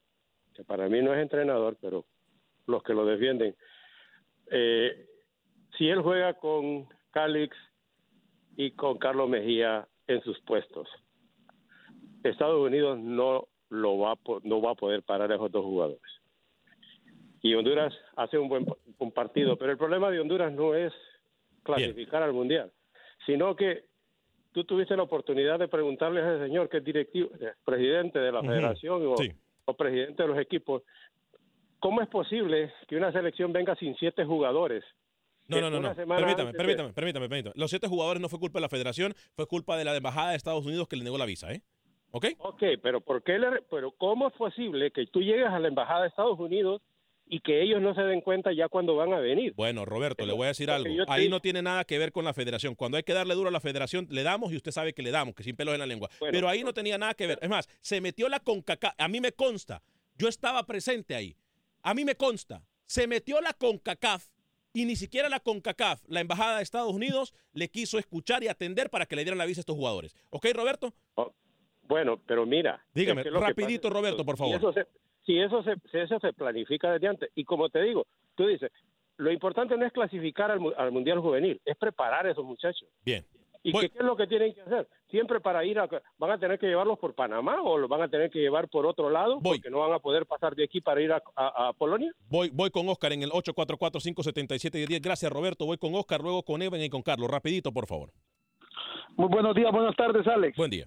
[0.54, 2.04] que para mí no es entrenador, pero
[2.66, 3.54] los que lo defienden,
[4.50, 5.06] eh,
[5.76, 7.56] si él juega con Calix
[8.56, 10.88] y con Carlos Mejía en sus puestos,
[12.24, 16.02] Estados Unidos no lo va no va a poder parar a esos dos jugadores.
[17.42, 18.66] Y Honduras hace un buen
[18.98, 20.92] un partido, pero el problema de Honduras no es
[21.62, 22.72] clasificar al mundial,
[23.26, 23.84] sino que
[24.52, 28.32] tú tuviste la oportunidad de preguntarle a ese señor que es directivo, eh, presidente de
[28.32, 29.30] la federación o, Sí.
[29.66, 30.82] o presidente de los equipos,
[31.78, 34.84] ¿cómo es posible que una selección venga sin siete jugadores?
[35.46, 35.94] No, no, no, no.
[35.94, 37.54] Permítame, de- permítame, permítame, permítame.
[37.56, 40.36] Los siete jugadores no fue culpa de la federación, fue culpa de la embajada de
[40.36, 41.62] Estados Unidos que le negó la visa, ¿eh?
[42.10, 42.26] ¿Ok?
[42.38, 46.02] Ok, pero ¿por qué le, pero cómo es posible que tú llegues a la embajada
[46.02, 46.82] de Estados Unidos
[47.30, 49.52] y que ellos no se den cuenta ya cuando van a venir?
[49.56, 50.88] Bueno, Roberto, le voy a decir algo.
[51.04, 52.74] te Ahí no tiene nada que ver con la federación.
[52.74, 55.10] Cuando hay que darle duro a la federación, le damos y usted sabe que le
[55.10, 56.08] damos, que sin pelos en la lengua.
[56.20, 57.38] Bueno, Pero ahí no tenía nada que ver.
[57.42, 58.94] Es más, se metió la CONCACAF.
[58.98, 59.82] A mí me consta.
[60.16, 61.36] Yo estaba presente ahí.
[61.82, 62.62] A mí me consta.
[62.86, 64.26] Se metió la CONCACAF
[64.72, 68.90] y ni siquiera la CONCACAF, la embajada de Estados Unidos, le quiso escuchar y atender
[68.90, 70.14] para que le dieran la visa a estos jugadores.
[70.30, 70.94] ¿Ok, Roberto?
[71.14, 71.32] Oh,
[71.82, 72.84] Bueno, pero mira.
[72.94, 74.56] Dígame, es que rapidito, pasa Roberto, por favor.
[74.56, 74.86] eso se-
[75.28, 78.72] si eso se, si eso se planifica desde antes, y como te digo, tú dices,
[79.18, 82.88] lo importante no es clasificar al, mu- al Mundial Juvenil, es preparar a esos muchachos.
[83.04, 83.26] Bien.
[83.62, 84.88] ¿Y Voy- qué, qué es lo que tienen que hacer?
[85.10, 85.88] Siempre para ir a...
[86.16, 88.86] ¿Van a tener que llevarlos por Panamá o los van a tener que llevar por
[88.86, 89.40] otro lado?
[89.40, 89.58] Voy.
[89.58, 92.10] Porque no van a poder pasar de aquí para ir a, a- a Polonia.
[92.30, 95.02] Voy, voy con Oscar en el 844-577-10.
[95.02, 95.66] Gracias, Roberto.
[95.66, 97.28] Voy con Oscar, luego con Evan y con Carlos.
[97.30, 98.10] Rapidito, por favor.
[99.16, 100.56] Muy buenos días, buenas tardes, Alex.
[100.56, 100.86] Buen día.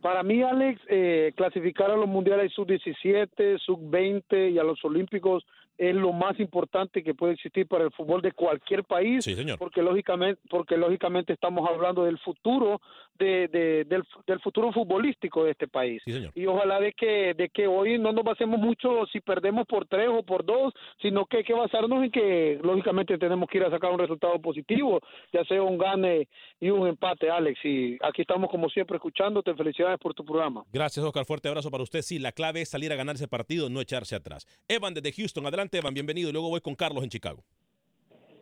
[0.00, 5.44] Para mí, Alex, eh, clasificar a los mundiales sub-17, sub-20 y a los olímpicos
[5.76, 9.24] es lo más importante que puede existir para el fútbol de cualquier país.
[9.24, 9.58] Sí, señor.
[9.58, 12.80] Porque lógicamente, porque lógicamente estamos hablando del futuro
[13.18, 16.00] de, de- del, del futuro futbolístico de este país.
[16.04, 16.32] Sí, señor.
[16.34, 20.08] Y ojalá de que de que hoy no nos basemos mucho si perdemos por tres
[20.10, 23.70] o por dos, sino que hay que basarnos en que lógicamente tenemos que ir a
[23.70, 25.00] sacar un resultado positivo,
[25.32, 26.28] ya sea un gane
[26.60, 27.58] y un empate, Alex.
[27.64, 29.54] Y aquí estamos como siempre escuchándote.
[29.54, 30.64] Felicidades por tu programa.
[30.72, 31.24] Gracias, Oscar.
[31.24, 32.02] Fuerte abrazo para usted.
[32.02, 34.46] Sí, la clave es salir a ganar ese partido, no echarse atrás.
[34.68, 35.46] Evan desde Houston.
[35.46, 35.94] Adelante, Evan.
[35.94, 36.28] Bienvenido.
[36.28, 37.42] Y luego voy con Carlos en Chicago.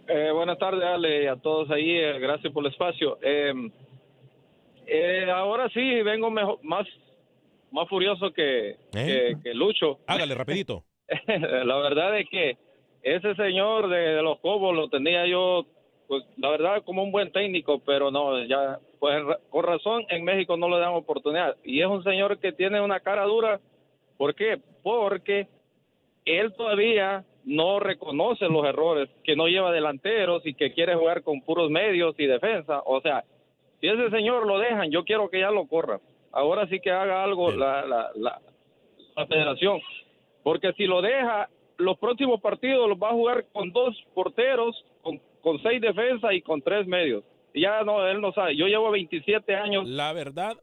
[0.09, 1.91] Eh, buenas tardes, Ale, y a todos ahí.
[1.91, 3.19] eh, gracias por el espacio.
[3.23, 3.53] Eh,
[4.87, 6.87] eh, ahora sí, vengo mejor, más,
[7.71, 9.99] más furioso que, que, que Lucho.
[10.07, 10.85] Hágale, rapidito.
[11.27, 12.57] la verdad es que
[13.03, 15.67] ese señor de, de los Cobos lo tenía yo,
[16.09, 20.57] pues la verdad, como un buen técnico, pero no, ya, pues con razón en México
[20.57, 21.57] no le dan oportunidad.
[21.65, 23.61] Y es un señor que tiene una cara dura.
[24.17, 24.59] ¿Por qué?
[24.83, 25.47] Porque
[26.25, 31.43] él todavía no reconoce los errores, que no lleva delanteros y que quiere jugar con
[31.43, 32.83] puros medios y defensa.
[32.85, 33.25] O sea,
[33.81, 36.01] si ese señor lo dejan, yo quiero que ya lo corra.
[36.33, 38.41] ahora sí que haga algo la, la, la,
[39.17, 39.81] la federación.
[40.43, 45.21] Porque si lo deja, los próximos partidos los va a jugar con dos porteros, con,
[45.43, 47.25] con seis defensas y con tres medios.
[47.53, 48.57] Y ya no, él no sabe.
[48.57, 49.89] Yo llevo 27 años.
[49.89, 50.57] La verdad.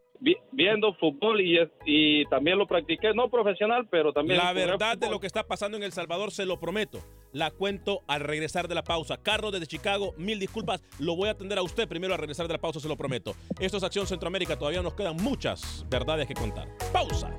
[0.52, 4.40] Viendo fútbol y, también lo practiqué, no profesional, pero también.
[4.40, 7.00] La verdad de lo que está pasando en El Salvador, se lo prometo.
[7.32, 9.18] La cuento al regresar de la pausa.
[9.18, 10.84] Carlos desde Chicago, mil disculpas.
[11.00, 13.34] Lo voy a atender a usted primero al regresar de la pausa, se lo prometo.
[13.60, 14.58] Esto es Acción Centroamérica.
[14.58, 16.68] Todavía nos quedan muchas verdades que contar.
[16.92, 17.32] Pausa.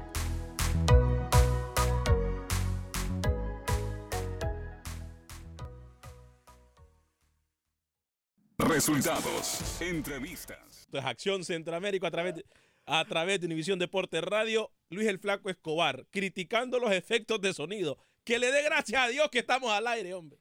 [8.58, 10.80] Resultados, entrevistas.
[10.80, 12.44] Esto es Acción Centroamérica a través de,
[12.86, 14.70] a través de Univisión Deporte Radio.
[14.90, 17.98] Luis el Flaco Escobar, criticando los efectos de sonido.
[18.24, 20.38] Que le dé gracias a Dios que estamos al aire, hombre.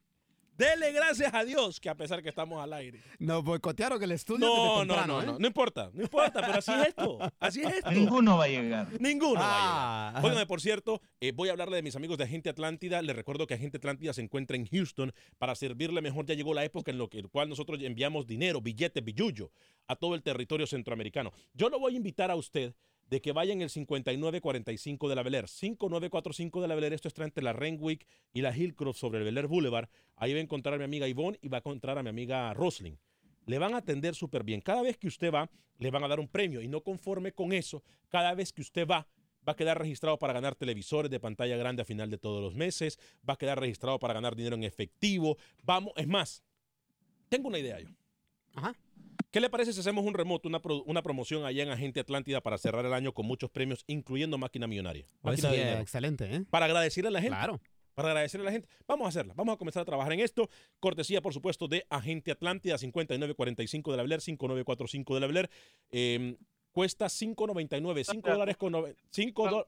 [0.57, 3.01] Dele gracias a Dios que a pesar que estamos al aire.
[3.19, 5.25] Nos boicotearon el estudio No, desde no, temprano, no, ¿eh?
[5.25, 7.91] no, no importa, no importa, pero así es esto, así es esto.
[7.91, 8.87] Ninguno va a llegar.
[8.99, 10.07] Ninguno va Ah.
[10.09, 10.25] a llegar.
[10.25, 13.01] Óigame, por cierto, eh, voy a hablarle de mis amigos de Agente Atlántida.
[13.01, 16.25] Les recuerdo que Agente Atlántida se encuentra en Houston para servirle mejor.
[16.25, 19.51] Ya llegó la época en la que, cual nosotros enviamos dinero, billetes, billullo
[19.87, 21.31] a todo el territorio centroamericano.
[21.53, 22.75] Yo lo voy a invitar a usted
[23.09, 25.47] de que vaya en el 5945 de la Bel Air.
[25.47, 29.25] 5945 de la Bel Air, esto está entre la Renwick y la Hillcroft sobre el
[29.25, 29.89] Bel Air Boulevard.
[30.15, 32.53] Ahí va a encontrar a mi amiga Yvonne y va a encontrar a mi amiga
[32.53, 32.97] Rosling.
[33.45, 34.61] Le van a atender súper bien.
[34.61, 36.61] Cada vez que usted va, le van a dar un premio.
[36.61, 39.07] Y no conforme con eso, cada vez que usted va,
[39.47, 42.55] va a quedar registrado para ganar televisores de pantalla grande a final de todos los
[42.55, 42.97] meses.
[43.27, 45.37] Va a quedar registrado para ganar dinero en efectivo.
[45.63, 46.43] Vamos, es más,
[47.29, 47.89] tengo una idea yo.
[48.55, 48.75] Ajá.
[49.33, 52.39] ¿Qué le parece si hacemos un remoto, una, pro- una promoción allá en Agente Atlántida
[52.39, 55.05] para cerrar el año con muchos premios, incluyendo máquina millonaria?
[55.21, 55.81] Pues Máquina de sería dinero.
[55.81, 56.45] excelente, ¿eh?
[56.51, 57.35] Para agradecerle a la gente.
[57.35, 57.59] Claro.
[57.95, 58.67] Para agradecerle a la gente.
[58.87, 59.33] Vamos a hacerla.
[59.35, 60.47] Vamos a comenzar a trabajar en esto.
[60.79, 65.37] Cortesía, por supuesto, de Agente Atlántida, 5945 de la Bel Air, 5945 de la Bel
[65.37, 65.49] Air.
[65.89, 66.35] Eh,
[66.71, 68.73] cuesta 5.99, 5 dólares con
[69.09, 69.67] 5 dólares.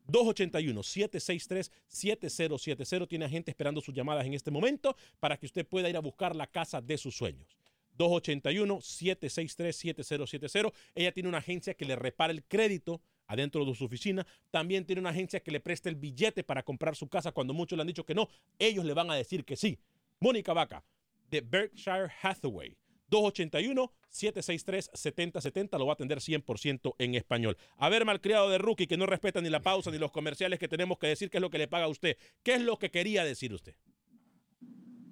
[0.09, 3.07] 281-763-7070.
[3.07, 6.35] Tiene gente esperando sus llamadas en este momento para que usted pueda ir a buscar
[6.35, 7.60] la casa de sus sueños.
[8.01, 10.73] 281-763-7070.
[10.95, 14.25] Ella tiene una agencia que le repara el crédito adentro de su oficina.
[14.51, 17.77] También tiene una agencia que le presta el billete para comprar su casa cuando muchos
[17.77, 18.31] le han dicho que no.
[18.59, 19.79] Ellos le van a decir que sí.
[20.19, 20.83] Mónica Vaca,
[21.31, 22.75] de Berkshire Hathaway.
[23.11, 25.79] 281-763-7070.
[25.79, 27.57] Lo va a atender 100% en español.
[27.77, 30.69] A ver, malcriado de rookie que no respeta ni la pausa ni los comerciales que
[30.69, 32.17] tenemos que decir qué es lo que le paga a usted.
[32.43, 33.75] ¿Qué es lo que quería decir usted?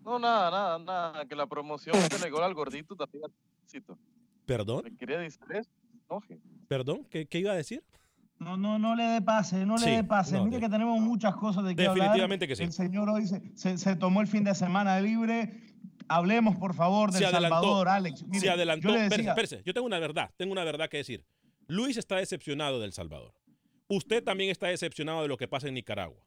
[0.08, 1.24] No, nada, nada, nada.
[1.26, 3.24] Que la promoción que le gol al gordito también.
[3.68, 3.98] Cito.
[4.46, 4.84] ¿Perdón?
[4.84, 5.70] ¿Me quería decir eso?
[6.66, 7.04] ¿Perdón?
[7.10, 7.84] ¿Qué, qué iba a decir?
[8.38, 10.36] No, no, no le dé pase, no le Sí, dé pase.
[10.36, 12.06] no, Mire de- que tenemos muchas cosas de qué hablar.
[12.06, 12.62] Definitivamente que sí.
[12.62, 15.60] El señor hoy se, se- se tomó el fin de semana libre.
[16.08, 17.56] Hablemos, por favor, del se adelantó.
[17.56, 18.24] Salvador, Alex.
[18.26, 18.88] Mire, se adelantó.
[18.88, 19.62] Yo.
[19.64, 21.24] Yo tengo una verdad, tengo una verdad que decir.
[21.66, 23.34] Luis está decepcionado del Salvador.
[23.88, 26.22] Usted también está decepcionado de lo que pasa en Nicaragua.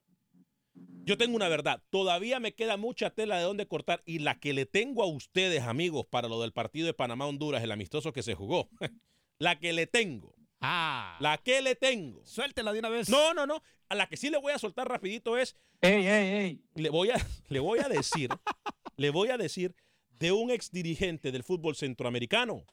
[1.04, 1.82] Yo tengo una verdad.
[1.90, 5.64] Todavía me queda mucha tela de dónde cortar y la que le tengo a ustedes,
[5.64, 8.70] amigos, para lo del partido de Panamá-Honduras, el amistoso que se jugó.
[9.40, 10.36] la que le tengo.
[10.60, 11.18] Ah.
[11.20, 12.24] La que le tengo.
[12.26, 13.10] Suéltela de una vez.
[13.10, 13.64] No, no, no.
[13.90, 16.62] A la que sí le voy a soltar rapidito es Ey, ey, ey.
[16.76, 17.16] le voy a,
[17.50, 18.30] le voy a decir,
[18.98, 19.76] le voy a decir
[20.20, 22.64] de un ex dirigente del fútbol centroamericano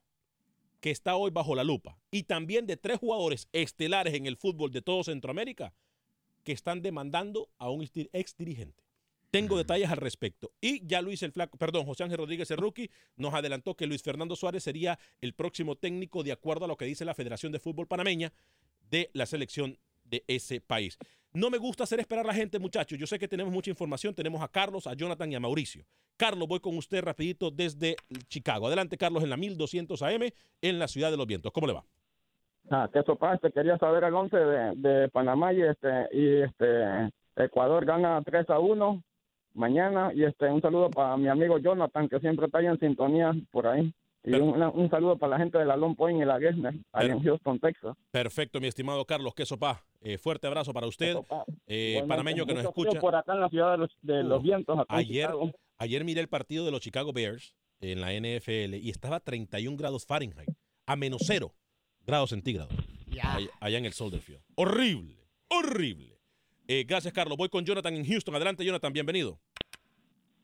[0.81, 4.71] que está hoy bajo la lupa y también de tres jugadores estelares en el fútbol
[4.71, 5.73] de todo Centroamérica
[6.49, 8.83] que están demandando a un ex dirigente.
[9.31, 10.51] Tengo detalles al respecto.
[10.63, 14.03] Y ya Luis el Flaco, perdón, José Ángel Rodríguez, el rookie, nos adelantó que Luis
[14.03, 17.59] Fernando Suárez sería el próximo técnico de acuerdo a lo que dice la Federación de
[17.59, 18.33] Fútbol Panameña
[18.89, 20.97] de la selección de ese país.
[21.35, 22.99] No me gusta hacer esperar a la gente, muchachos.
[22.99, 24.15] Yo sé que tenemos mucha información.
[24.15, 25.85] Tenemos a Carlos, a Jonathan y a Mauricio.
[26.17, 27.95] Carlos, voy con usted rapidito desde
[28.29, 28.69] Chicago.
[28.69, 30.31] Adelante, Carlos, en la 1200 AM
[30.63, 31.53] en la Ciudad de los Vientos.
[31.53, 31.85] ¿Cómo le va?
[32.70, 37.11] Ah, que sopa, este, quería saber el 11 de, de Panamá y este y este
[37.37, 39.02] Ecuador gana 3 a 1
[39.54, 43.33] mañana y este un saludo para mi amigo Jonathan que siempre está ahí en sintonía
[43.50, 43.92] por ahí
[44.24, 47.09] y un, un saludo para la gente de la Long Point y la Gessner ahí
[47.09, 47.96] en Houston, Texas.
[48.11, 49.35] Perfecto, mi estimado Carlos.
[49.35, 49.83] Queso Pa.
[50.00, 51.16] Eh, fuerte abrazo para usted,
[51.66, 53.00] eh, panameño que nos escucha.
[53.00, 54.78] por acá en la ciudad de los, de los vientos.
[54.78, 55.52] acá en Ayer, Chicago.
[55.78, 59.76] ayer miré el partido de los Chicago Bears en la NFL y estaba a 31
[59.76, 60.50] grados Fahrenheit,
[60.87, 61.54] a menos cero
[62.09, 62.73] grados centígrados.
[63.23, 64.40] Allá, allá en el Soldier Field.
[64.57, 65.14] Horrible,
[65.49, 66.18] horrible.
[66.66, 67.37] Eh, gracias, Carlos.
[67.37, 68.35] Voy con Jonathan en Houston.
[68.35, 69.38] Adelante, Jonathan, bienvenido.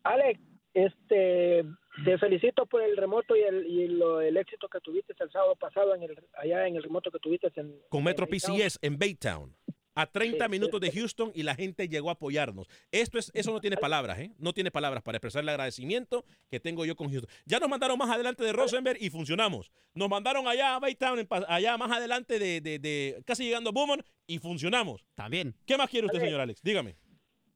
[0.05, 0.39] Alex,
[0.75, 1.65] este,
[2.05, 5.57] te felicito por el remoto y el, y lo- el éxito que tuviste el sábado
[5.57, 8.57] pasado en el, allá en el remoto que tuviste en Con Metro en Baytown.
[8.59, 9.57] PCS en Baytown.
[9.97, 10.91] A 30 Sí, minutos de.
[10.91, 12.67] Houston y la gente llegó a apoyarnos.
[12.91, 14.33] Esto es, eso no tiene palabras, ¿eh?
[14.39, 17.31] No tiene palabras para expresar el agradecimiento que tengo yo con Houston.
[17.47, 19.71] Ya nos mandaron más adelante de Rosenberg y funcionamos.
[19.95, 24.03] Nos mandaron allá a Baytown, allá más adelante de, de- de- casi llegando a Beaumont
[24.27, 25.05] y funcionamos.
[25.15, 25.55] También.
[25.67, 26.27] ¿Qué más quiere usted, Ale.
[26.27, 26.61] señor Alex?
[26.63, 26.97] Dígame.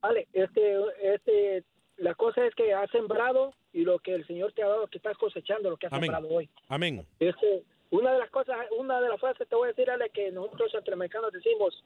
[0.02, 1.64] Ale, este, este,
[1.96, 4.98] la cosa es que has sembrado y lo que el Señor te ha dado, que
[4.98, 6.04] estás cosechando lo que has Amén.
[6.12, 6.48] sembrado hoy.
[6.68, 7.04] Amén.
[7.18, 10.30] Este, una de las cosas, una de las frases te voy a decir, Ale, que
[10.30, 11.82] nosotros centroamericanos decimos,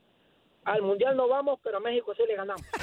[0.65, 2.65] al mundial no vamos, pero a México sí le ganamos.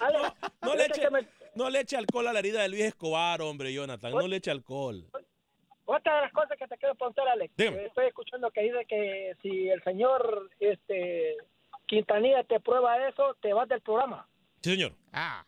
[0.00, 0.18] Ale,
[0.62, 3.72] No le, eche, me- no le eche alcohol a la herida de Luis Escobar, hombre,
[3.72, 4.12] Jonathan.
[4.12, 5.04] No le eche alcohol.
[5.84, 9.34] Otra de las cosas que te quiero preguntar, Alex, eh, estoy escuchando que dice que
[9.42, 11.36] si el señor este,
[11.86, 14.26] Quintanilla te prueba eso, te vas del programa.
[14.62, 14.92] Sí, señor.
[15.12, 15.44] Ah.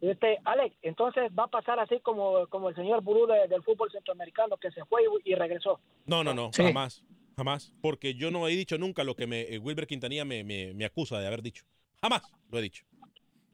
[0.00, 3.90] Este, Alex, entonces va a pasar así como, como el señor Burú de- del fútbol
[3.92, 5.78] centroamericano que se fue y, y regresó.
[6.06, 6.64] No, no, no, Sí.
[6.64, 7.02] jamás.
[7.36, 7.72] Jamás.
[7.80, 10.84] Porque yo no he dicho nunca lo que me, eh, Wilber Quintanilla me, me- me
[10.84, 11.64] acusa de haber dicho.
[12.00, 12.84] Jamás lo he dicho.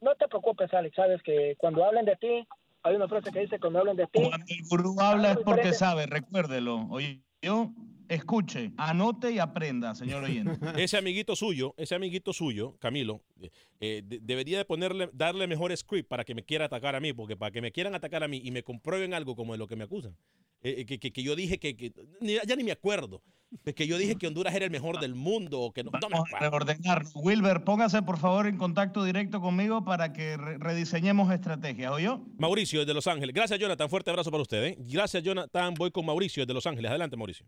[0.01, 2.47] No te preocupes, Alex, sabes que cuando hablen de ti,
[2.83, 4.21] hay una frase que dice cuando hablen de ti.
[4.23, 6.87] Cuando el gurú habla es porque sabe, recuérdelo.
[6.89, 7.71] Oye, yo
[8.09, 10.51] escuche, anote y aprenda, señor oyente.
[10.83, 15.75] Ese amiguito suyo, ese amiguito suyo, Camilo, eh, eh, de- debería de ponerle, darle mejor
[15.77, 18.27] script para que me quiera atacar a mí, porque para que me quieran atacar a
[18.27, 20.15] mí y me comprueben algo como de lo que me acusan.
[20.63, 23.21] Eh, que, que- que yo dije que, que- ni- ya ni me acuerdo,
[23.65, 25.99] de que yo dije que Honduras era el mejor del mundo, o que no, no
[25.99, 26.59] me Vamos a acuerdo.
[26.65, 27.03] reordenar.
[27.15, 32.21] Wilber, póngase por favor en contacto directo conmigo para que re- rediseñemos estrategias, ¿oyó?
[32.37, 33.35] Mauricio desde Los Ángeles.
[33.35, 33.89] Gracias, Jonathan.
[33.89, 34.63] Fuerte abrazo para usted.
[34.63, 34.77] ¿eh?
[34.79, 35.73] Gracias, Jonathan.
[35.73, 36.89] Voy con Mauricio desde Los Ángeles.
[36.89, 37.45] Adelante, Mauricio.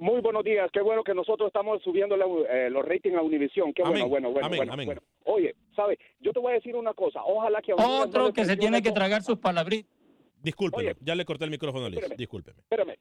[0.00, 3.72] Muy buenos días, qué bueno que nosotros estamos subiendo la- eh, los ratings a Univision,
[3.74, 4.86] qué Amén, bueno, bueno, bueno, amén, bueno, amén.
[4.86, 5.02] bueno.
[5.24, 5.98] Oye, ¿sabe?
[6.20, 8.92] Yo te voy a decir una cosa, ojalá que no Otro que se tiene que
[8.92, 9.90] tragar sus palabritas.
[10.42, 11.98] Discúlpeme, ya le corté el micrófono a Liz.
[11.98, 12.16] espérame.
[12.18, 12.58] Discúlpeme.
[12.60, 12.96] Espérame,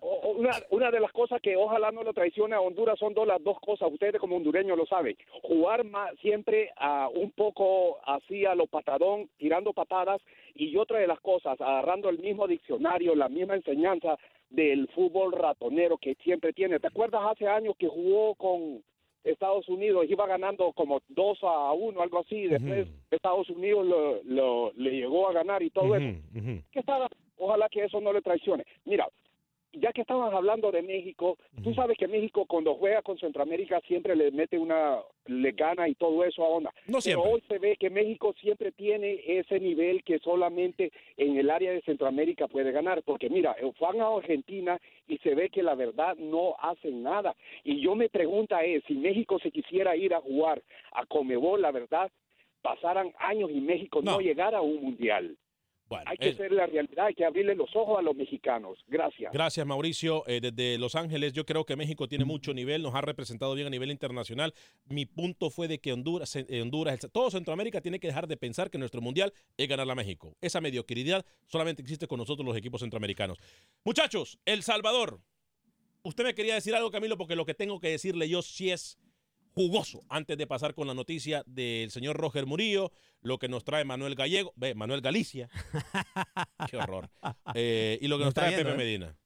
[0.00, 3.26] o- una, una de las cosas que ojalá no le traicione a Honduras son dos,
[3.26, 8.44] las dos cosas, ustedes como hondureños lo saben, jugar más, siempre a un poco así
[8.44, 10.20] a lo patadón, tirando patadas,
[10.54, 14.16] y otra de las cosas, agarrando el mismo diccionario, la misma enseñanza
[14.50, 16.78] del fútbol ratonero que siempre tiene.
[16.80, 18.82] ¿Te acuerdas hace años que jugó con
[19.24, 24.72] Estados Unidos, iba ganando como 2 a 1, algo así, después Estados Unidos lo, lo-
[24.76, 26.04] le llegó a ganar y todo eso?
[26.72, 28.64] que estaba, ojalá que eso no le traicione.
[28.84, 29.06] Mira,
[29.72, 34.16] ya que estabas hablando de México, tú sabes que México cuando juega con Centroamérica siempre
[34.16, 36.70] le mete una, le gana y todo eso a onda.
[36.86, 37.30] No Pero siempre.
[37.32, 41.82] hoy se ve que México siempre tiene ese nivel que solamente en el área de
[41.82, 46.16] Centroamérica puede ganar, porque mira, eh, van a Argentina y se ve que la verdad
[46.16, 47.34] no hacen nada.
[47.64, 51.72] Y yo me pregunta es, si México se quisiera ir a jugar a Comebol, la
[51.72, 52.10] verdad,
[52.62, 54.20] pasaran años y México no, No.
[54.20, 55.36] llegara a un mundial.
[55.88, 58.78] Bueno, Hay que ser la realidad, hay que abrirle los ojos a los mexicanos.
[58.88, 59.32] Gracias.
[59.32, 60.22] Gracias, Mauricio.
[60.26, 63.66] Eh, desde Los Ángeles, yo creo que México tiene mucho nivel, nos ha representado bien
[63.66, 64.52] a nivel internacional.
[64.86, 68.70] Mi punto fue de que Honduras, eh, Honduras, todo Centroamérica tiene que dejar de pensar
[68.70, 70.36] que nuestro mundial es ganarle a México.
[70.42, 73.38] Esa mediocridad solamente existe con nosotros los equipos centroamericanos.
[73.82, 75.20] Muchachos, El Salvador.
[76.02, 78.98] Usted me quería decir algo, Camilo, porque lo que tengo que decirle yo sí es
[79.58, 82.92] jugoso antes de pasar con la noticia del señor Roger Murillo,
[83.22, 85.48] lo que nos trae Manuel Gallego, ve, Manuel Galicia.
[86.70, 87.10] Qué horror.
[87.54, 88.86] Eh, y lo que nos trae viendo, Pepe ¿eh?
[88.86, 89.16] Medina.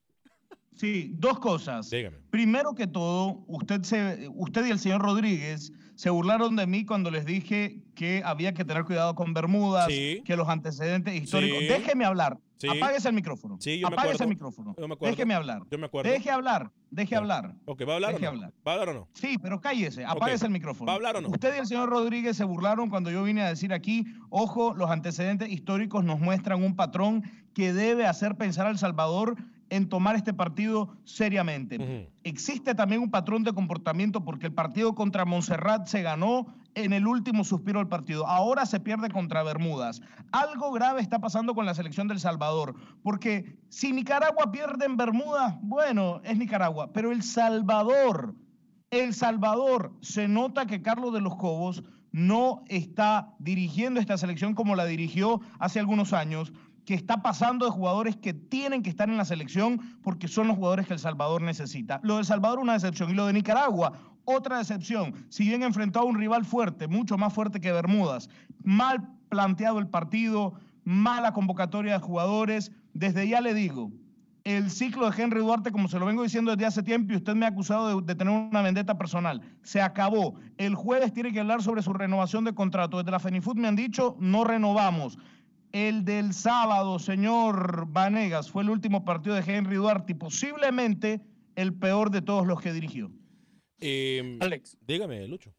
[0.75, 1.91] Sí, dos cosas.
[1.91, 2.17] Dígame.
[2.31, 7.11] Primero que todo, usted, se, usted y el señor Rodríguez se burlaron de mí cuando
[7.11, 10.23] les dije que había que tener cuidado con Bermudas, Sí.
[10.25, 11.59] que los antecedentes históricos.
[11.59, 11.67] Sí.
[11.67, 12.69] Déjeme hablar, Sí.
[12.79, 13.57] Apáguese el micrófono.
[13.59, 14.25] Sí, yo me Apáguese acuerdo.
[14.25, 14.75] el micrófono.
[14.79, 15.17] Yo me acuerdo.
[15.17, 15.63] Déjeme hablar.
[15.69, 16.11] Yo me acuerdo.
[16.13, 16.71] Deje hablar.
[16.91, 17.55] Deje hablar.
[17.65, 18.37] Ok, ¿va a hablar Deje o no?
[18.37, 18.53] hablar.
[18.67, 19.09] ¿Va a hablar o no?
[19.15, 20.87] Sí, pero cállese, apáguese el micrófono.
[20.87, 21.29] ¿Va a hablar o no?
[21.31, 24.91] Usted y el señor Rodríguez se burlaron cuando yo vine a decir aquí, ojo, los
[24.91, 29.37] antecedentes históricos nos muestran un patrón que debe hacer pensar al Salvador
[29.71, 32.11] en tomar este partido seriamente.
[32.25, 37.07] Existe también un patrón de comportamiento porque el partido contra Montserrat se ganó en el
[37.07, 38.27] último suspiro del partido.
[38.27, 40.01] Ahora se pierde contra Bermudas.
[40.33, 45.57] Algo grave está pasando con la selección del Salvador, porque si Nicaragua pierde en Bermudas,
[45.63, 48.35] bueno, es Nicaragua, pero El Salvador,
[48.91, 54.77] El Salvador, se nota que Carlos de los Cobos no está dirigiendo esta selección como
[54.77, 56.53] la dirigió hace algunos años,
[56.85, 60.57] que está pasando de jugadores que tienen que estar en la selección porque son los
[60.57, 62.01] jugadores que El Salvador necesita.
[62.03, 63.93] Lo de Salvador una decepción y lo de Nicaragua
[64.25, 65.15] otra decepción.
[65.29, 68.29] Si bien enfrentó a un rival fuerte, mucho más fuerte que Bermudas,
[68.63, 70.55] mal planteado el partido,
[70.85, 73.91] mala convocatoria de jugadores, desde ya le digo,
[74.45, 77.35] el ciclo de Henry Duarte, como se lo vengo diciendo desde hace tiempo, y usted
[77.35, 80.35] me ha acusado de, de, tener una vendetta personal, se acabó.
[80.59, 82.99] El jueves tiene que hablar sobre su renovación de contrato.
[82.99, 85.19] Desde la Fenifood me han dicho, no renovamos.
[85.71, 91.23] El del sábado, señor Vanegas, fue el último partido de Henry Duarte y posiblemente
[91.57, 93.11] el peor de todos los que dirigió.
[93.83, 94.79] Eh, Alex.
[94.87, 95.53] Dígame, Lucho.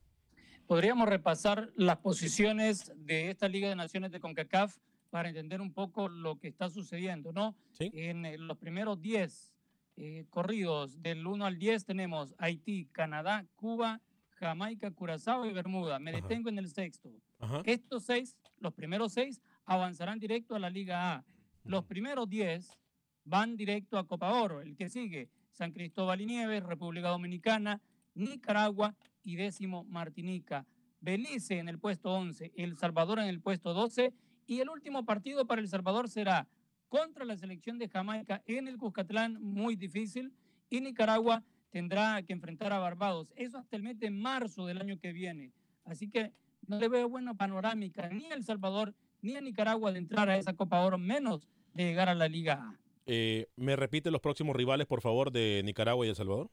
[0.65, 4.77] Podríamos repasar las posiciones de esta Liga de Naciones de CONCACAF
[5.09, 7.55] para entender un poco lo que está sucediendo, ¿no?
[7.79, 9.53] En eh, los primeros 10
[9.97, 15.99] eh, corridos, del 1 al 10, tenemos Haití, Canadá, Cuba, Jamaica, Curazao y Bermuda.
[15.99, 17.11] Me detengo en el sexto.
[17.39, 17.61] Ajá.
[17.65, 21.25] Estos seis, los primeros seis, avanzarán directo a la Liga A.
[21.63, 22.79] Los primeros 10
[23.25, 24.61] van directo a Copa Oro.
[24.61, 27.81] El que sigue, San Cristóbal y Nieves, República Dominicana,
[28.15, 30.65] Nicaragua y décimo Martinica.
[31.01, 34.13] Belice en el puesto 11, El Salvador en el puesto 12
[34.47, 36.47] y el último partido para El Salvador será
[36.87, 40.31] contra la selección de Jamaica en el Cuscatlán, muy difícil,
[40.69, 43.33] y Nicaragua tendrá que enfrentar a Barbados.
[43.35, 45.51] Eso hasta el mes de marzo del año que viene.
[45.85, 46.31] Así que
[46.67, 50.37] no le veo buena panorámica ni a El Salvador ni a Nicaragua de entrar a
[50.37, 52.79] esa Copa Oro, menos de llegar a la Liga A.
[53.05, 56.49] Eh, ¿Me repite los próximos rivales, por favor, de Nicaragua y El Salvador?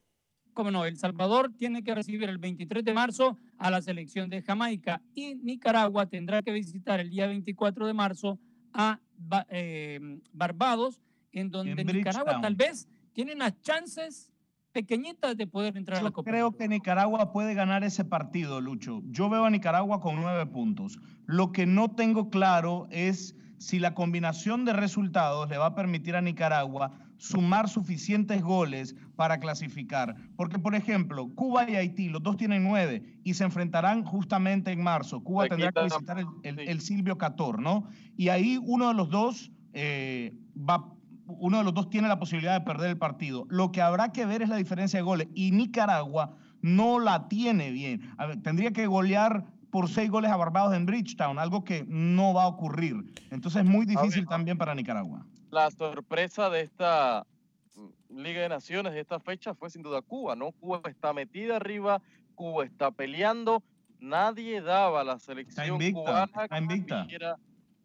[0.70, 5.00] No, El Salvador tiene que recibir el 23 de marzo a la selección de Jamaica
[5.14, 8.38] y Nicaragua tendrá que visitar el día 24 de marzo
[8.72, 9.00] a
[9.48, 11.00] eh, Barbados,
[11.32, 14.30] en donde En Nicaragua tal vez tiene unas chances
[14.72, 16.30] pequeñitas de poder entrar a la Copa.
[16.30, 19.02] creo que Nicaragua puede ganar ese partido, Lucho.
[19.06, 20.98] Yo veo a Nicaragua con nueve puntos.
[21.26, 26.16] Lo que no tengo claro es si la combinación de resultados le va a permitir
[26.16, 30.16] a Nicaragua sumar suficientes goles para clasificar.
[30.36, 34.82] Porque, por ejemplo, Cuba y Haití, los dos tienen nueve y se enfrentarán justamente en
[34.82, 35.22] marzo.
[35.22, 37.84] Cuba Aquí tendrá que visitar el, el- el Silvio Cator, ¿no?
[38.16, 40.92] Y ahí uno de los dos eh, va
[41.26, 43.46] uno de los dos tiene la posibilidad de perder el partido.
[43.50, 45.28] Lo que habrá que ver es la diferencia de goles.
[45.34, 48.00] Y Nicaragua no la tiene bien.
[48.18, 52.34] A ver, tendría que golear por seis goles a Barbados en Bridgetown, algo que no
[52.34, 52.96] va a ocurrir.
[53.30, 55.24] Entonces es muy difícil también para Nicaragua.
[55.50, 57.26] La sorpresa de esta
[57.74, 60.52] mm, Liga de Naciones, de esta fecha, fue sin duda Cuba, ¿no?
[60.52, 62.00] Cuba está metida arriba,
[62.34, 63.62] Cuba está peleando.
[63.98, 67.06] Nadie daba a la selección invicta, cubana está que invicta.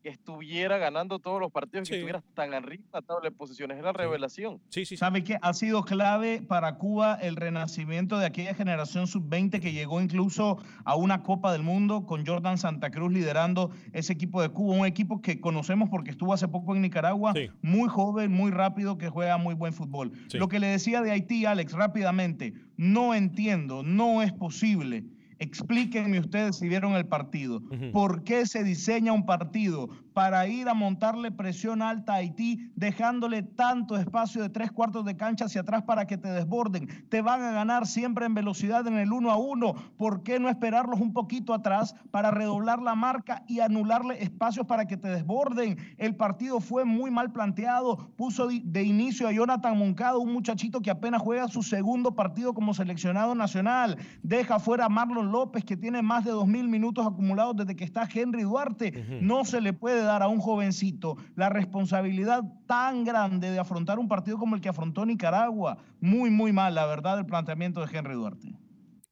[0.06, 3.80] Que estuviera ganando todos los partidos, que estuviera tan arriba en la tabla de posiciones.
[3.80, 4.62] Es la revelación.
[4.70, 4.98] Sí, sí.
[4.98, 5.40] ¿Sabe qué?
[5.42, 10.96] Ha sido clave para Cuba el renacimiento de aquella generación sub-20 que llegó incluso a
[10.96, 15.24] una Copa del Mundo con Jordan Santa Cruz liderando ese equipo de Cuba, un equipo
[15.24, 17.34] que conocemos porque estuvo hace poco en Nicaragua,
[17.64, 20.12] muy joven, muy rápido, que juega muy buen fútbol.
[20.28, 20.38] Sí.
[20.38, 25.04] Lo que le decía de Haití, Alex, rápidamente, no entiendo, no es posible.
[25.40, 27.62] Explíquenme ustedes si vieron el partido.
[27.92, 33.44] ¿Por qué se diseña un partido para ir a montarle presión alta a Haití, dejándole
[33.44, 36.88] tanto espacio de tres cuartos de cancha hacia atrás para que te desborden?
[37.10, 39.74] Te van a ganar siempre en velocidad en el uno a uno.
[39.98, 44.88] ¿Por qué no esperarlos un poquito atrás para redoblar la marca y anularle espacios para
[44.88, 45.78] que te desborden?
[45.98, 48.14] El partido fue muy mal planteado.
[48.16, 52.74] Puso de inicio a Jonathan Moncado, un muchachito que apenas juega su segundo partido como
[52.74, 53.98] seleccionado nacional.
[54.24, 57.84] Deja fuera a Marlon López, que tiene más de dos mil minutos acumulados desde que
[57.84, 59.20] está Henry Duarte.
[59.22, 64.08] No se le puede dar a un jovencito la responsabilidad tan grande de afrontar un
[64.08, 65.78] partido como el que afrontó Nicaragua.
[66.00, 68.54] Muy, muy mal, la verdad, el planteamiento de Henry Duarte.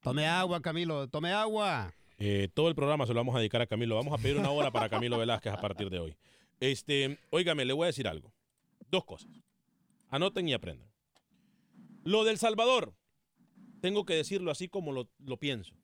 [0.00, 1.92] Tome agua, Camilo, tome agua.
[2.18, 3.96] Eh, todo el programa se lo vamos a dedicar a Camilo.
[3.96, 6.16] Vamos a pedir una hora para Camilo Velázquez a partir de hoy.
[6.60, 8.32] Este, óigame, le voy a decir algo.
[8.90, 9.30] Dos cosas.
[10.10, 10.88] Anoten y aprendan.
[12.04, 12.94] Lo del Salvador,
[13.80, 15.74] tengo que decirlo así como lo, lo pienso.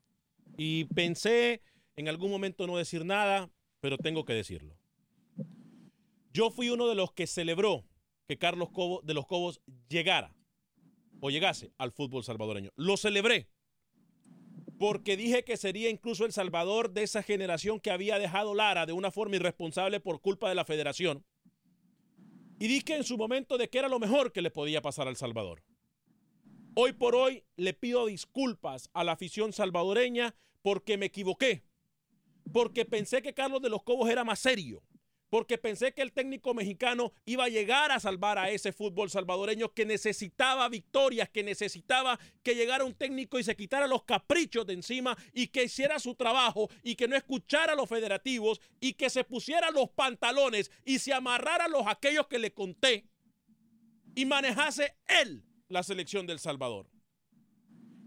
[0.57, 1.61] Y pensé
[1.95, 3.49] en algún momento no decir nada,
[3.79, 4.75] pero tengo que decirlo.
[6.33, 7.85] Yo fui uno de los que celebró
[8.27, 10.35] que Carlos Cobo, de los Cobos llegara
[11.19, 12.71] o llegase al fútbol salvadoreño.
[12.75, 13.49] Lo celebré
[14.81, 18.93] porque dije que sería incluso el salvador de esa generación que había dejado Lara de
[18.93, 21.23] una forma irresponsable por culpa de la federación.
[22.59, 25.17] Y dije en su momento de que era lo mejor que le podía pasar al
[25.17, 25.63] Salvador.
[26.73, 31.63] Hoy por hoy le pido disculpas a la afición salvadoreña porque me equivoqué.
[32.51, 34.81] Porque pensé que Carlos de los Cobos era más serio.
[35.31, 39.73] Porque pensé que el técnico mexicano iba a llegar a salvar a ese fútbol salvadoreño
[39.73, 44.73] que necesitaba victorias, que necesitaba que llegara un técnico y se quitara los caprichos de
[44.73, 49.09] encima y que hiciera su trabajo y que no escuchara a los federativos y que
[49.09, 53.07] se pusiera los pantalones y se amarrara a los aquellos que le conté
[54.13, 56.91] y manejase él la selección del Salvador.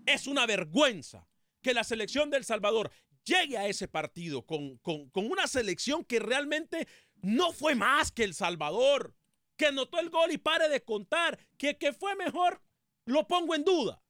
[0.04, 1.26] Es una vergüenza
[1.62, 2.90] que la selección del Salvador
[3.24, 6.86] llegue a ese partido con, con, con, una selección que realmente
[7.24, 9.14] no fue más que El Salvador,
[9.56, 12.60] que anotó el gol y pare de contar, que, que fue mejor,
[13.04, 14.02] lo pongo en duda.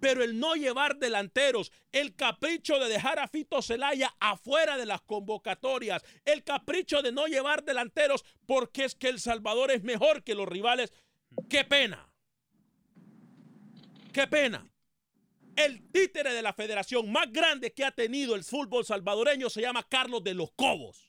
[0.00, 5.00] Pero el no llevar delanteros, el capricho de dejar a Fito Celaya afuera de las
[5.00, 10.34] convocatorias, el capricho de no llevar delanteros porque es que El Salvador es mejor que
[10.34, 10.92] los rivales,
[11.48, 12.10] qué pena.
[14.12, 14.70] Qué pena.
[15.56, 19.86] El títere de la federación más grande que ha tenido el fútbol salvadoreño se llama
[19.88, 21.03] Carlos de los Cobos.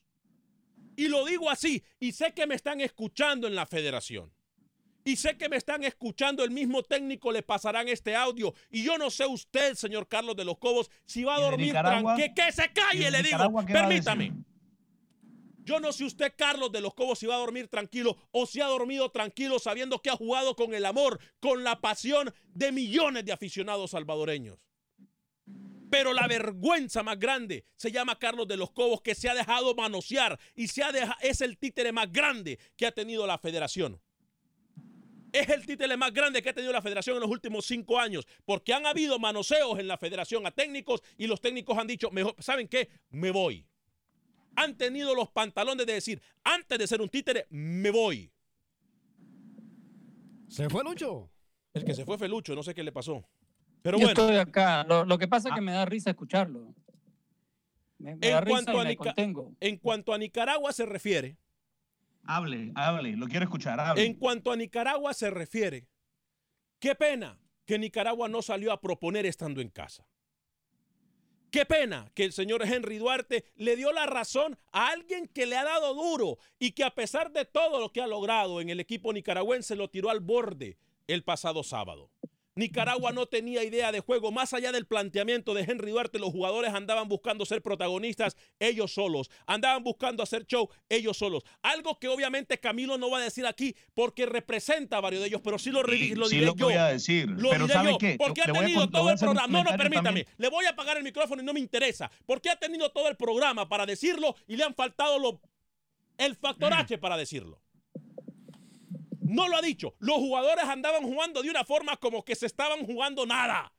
[0.96, 4.32] Y lo digo así, y sé que me están escuchando en la federación.
[5.04, 8.56] Y sé que me están escuchando, el mismo técnico le pasarán este audio.
[8.72, 12.34] Y yo no sé usted, señor Carlos de los Cobos, si va a dormir tranquilo.
[12.36, 13.38] Que se calle, le digo.
[13.68, 14.34] Permítame.
[15.64, 18.62] Yo no sé usted, Carlos de los Cobos, si va a dormir tranquilo o si
[18.62, 23.26] ha dormido tranquilo sabiendo que ha jugado con el amor, con la pasión de millones
[23.26, 24.60] de aficionados salvadoreños.
[25.90, 29.76] Pero la vergüenza más grande se llama Carlos de los Cobos, que se ha dejado
[29.76, 34.02] manosear y se ha es el títere más grande que ha tenido la federación.
[35.32, 38.26] Es el títere más grande que ha tenido la federación en los últimos cinco años,
[38.46, 42.36] porque han habido manoseos en la federación a técnicos y los técnicos han dicho, mejor,
[42.40, 42.90] ¿saben qué?
[43.10, 43.68] Me voy
[44.56, 48.32] han tenido los pantalones de decir, antes de ser un títere, me voy.
[50.48, 51.30] ¿Se fue Lucho?
[51.74, 53.28] El que se fue fue Lucho, no sé qué le pasó.
[53.86, 54.20] Pero Yo bueno.
[54.20, 54.84] estoy acá.
[54.84, 56.74] Lo, lo que pasa es que me da risa escucharlo.
[58.00, 59.54] Me, me da En risa cuanto, y a me contengo.
[59.60, 61.38] en cuanto a Nicaragua se refiere,
[62.24, 64.04] Hable, hable, lo quiero escuchar, hable.
[64.04, 65.88] en cuanto a Nicaragua se refiere,
[66.80, 70.08] qué pena que Nicaragua no salió a proponer estando en casa.
[71.52, 75.58] Qué pena que el señor Henry Duarte le dio la razón a alguien que le
[75.58, 78.80] ha dado duro y que a pesar de todo lo que ha logrado en el
[78.80, 82.10] equipo nicaragüense lo tiró al borde el pasado sábado.
[82.56, 84.32] Nicaragua no tenía idea de juego.
[84.32, 89.30] Más allá del planteamiento de Henry Duarte, los jugadores andaban buscando ser protagonistas ellos solos.
[89.46, 91.44] Andaban buscando hacer show ellos solos.
[91.62, 95.42] Algo que obviamente Camilo no va a decir aquí porque representa a varios de ellos,
[95.44, 96.66] pero sí lo, Sí, lo sí diré lo yo.
[96.68, 98.16] voy a decir, Lo pero diré ¿sabe yo, qué?
[98.18, 99.48] Porque ha Le tenido todo el programa.
[99.48, 100.04] No, no, permítame.
[100.04, 100.28] también.
[100.38, 102.10] Le voy a apagar el micrófono y no me interesa.
[102.26, 105.42] Porque ha tenido todo el programa para decirlo y le han faltado lo-
[106.18, 107.62] el factor H para decirlo.
[109.26, 109.96] No lo ha dicho.
[109.98, 113.74] Los jugadores andaban jugando de una forma como que se estaban jugando nada.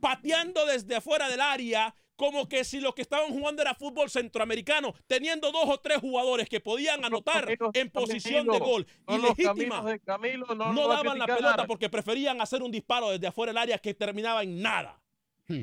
[0.00, 4.94] Pateando desde afuera del área, como que si lo que estaban jugando era fútbol centroamericano,
[5.08, 8.86] teniendo dos o tres jugadores que podían anotar en posición de gol.
[9.08, 9.46] Ilegítima.
[9.48, 13.50] caminos de Camilo, no, No daban la pelota porque preferían hacer un disparo desde afuera
[13.50, 15.00] del área que terminaba en nada.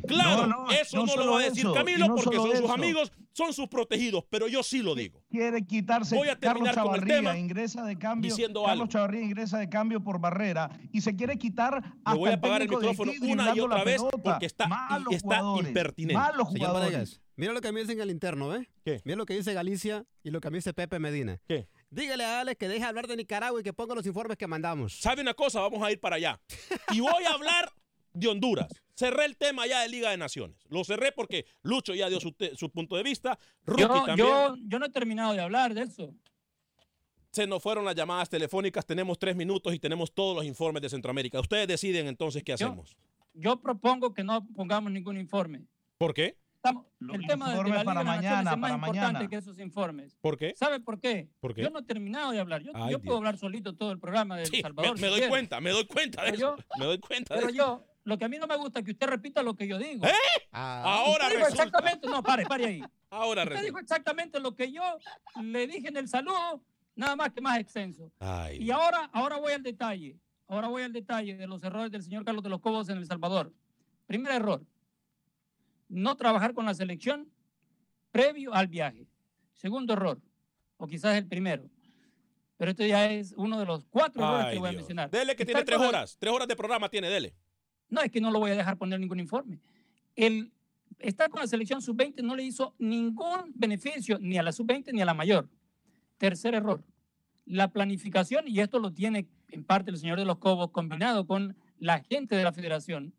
[0.08, 2.70] Claro, No, no, eso no no, lo va a decir eso, Camilo porque son sus
[2.70, 5.22] amigos, son sus protegidos, pero yo sí lo digo.
[5.30, 8.30] quiere quitarse Voy a Carlos terminar con el Chavarría, tema ingresa de cambio.
[8.30, 8.92] diciendo Carlos algo.
[8.92, 11.76] Chavarría ingresa de cambio por barrera y se quiere quitar
[12.06, 14.18] hasta Le voy a apagar el micrófono una y otra vez pelota.
[14.24, 14.68] porque está,
[15.58, 16.14] y impertinente.
[16.14, 17.22] Malos jugadores.
[17.36, 18.70] Mira lo que me dicen en el interno, ¿ve?
[18.86, 19.02] ¿Qué?
[19.06, 21.42] Mira lo que dice Galicia y lo que me dice Pepe Medina.
[21.48, 21.68] ¿Qué?
[21.90, 25.00] Dígale a Alex que deje hablar de Nicaragua y que ponga los informes que mandamos.
[25.00, 25.60] ¿Sabe una cosa?
[25.62, 26.40] Vamos a ir para allá.
[26.92, 27.72] Y voy a hablar
[28.14, 28.83] de Honduras.
[28.96, 30.58] Cerré el tema ya de Liga de Naciones.
[30.70, 33.40] Lo cerré porque Lucho ya dio su, su punto de vista.
[33.78, 34.18] Yo, también.
[34.18, 36.14] yo, yo no he terminado de hablar de eso.
[37.32, 38.86] Se nos fueron las llamadas telefónicas.
[38.86, 41.40] Tenemos tres minutos y tenemos todos los informes de Centroamérica.
[41.40, 42.96] Ustedes deciden entonces qué Yo- hacemos.
[43.34, 45.66] Yo propongo que no pongamos ningún informe.
[45.98, 46.38] ¿Por qué?
[46.58, 49.02] Estamos- el tema de, de la Liga para de Naciones mañana, es más para importante
[49.14, 49.28] mañana.
[49.30, 50.16] que esos informes.
[50.22, 50.54] ¿Por qué?
[50.56, 51.30] ¿Sabe por qué?
[51.40, 51.64] ¿Por qué?
[51.64, 52.62] Yo no he terminado de hablar.
[52.62, 54.94] Yo, Ay, yo puedo hablar solito todo el programa de El Sí, Salvador.
[54.94, 55.30] me si doy quiere.
[55.30, 56.58] cuenta, me doy cuenta de Pero eso.
[56.58, 57.86] yo- me doy cuenta de Pero eso.
[58.06, 60.06] Lo que a mí no me gusta es que usted repita lo que yo digo.
[60.06, 60.12] ¿Eh?
[60.52, 62.82] Ah, Ahora Usted dijo exactamente, no, pare, pare ahí.
[63.10, 63.66] Ahora Usted resulta.
[63.66, 64.82] dijo exactamente lo que yo
[65.42, 66.62] le dije en el saludo,
[66.96, 68.12] nada más que más extenso.
[68.20, 70.18] Ay, Y ahora, ahora voy al detalle.
[70.48, 73.06] Ahora voy al detalle de los errores del señor Carlos de los Cobos en El
[73.06, 73.54] Salvador.
[74.06, 74.62] Primer error,
[75.88, 77.32] no trabajar con la selección
[78.12, 79.08] previo al viaje.
[79.54, 80.20] Segundo error,
[80.78, 81.70] o quizás el primero.
[82.58, 85.10] Pero esto ya es uno de los cuatro errores Ay, que voy a mencionar.
[85.10, 86.18] Dele que tiene tres horas.
[86.20, 87.34] Tres horas de programa tiene, dele.
[87.94, 89.60] No, es que no lo voy a dejar poner ningún informe.
[90.16, 90.52] El
[90.98, 95.02] estar con la selección sub-20 no le hizo ningún beneficio ni a la sub-20 ni
[95.02, 95.48] a la mayor.
[96.18, 96.84] Tercer error,
[97.46, 101.56] la planificación, y esto lo tiene en parte el señor de los Cobos combinado con
[101.78, 103.14] la gente de la federación,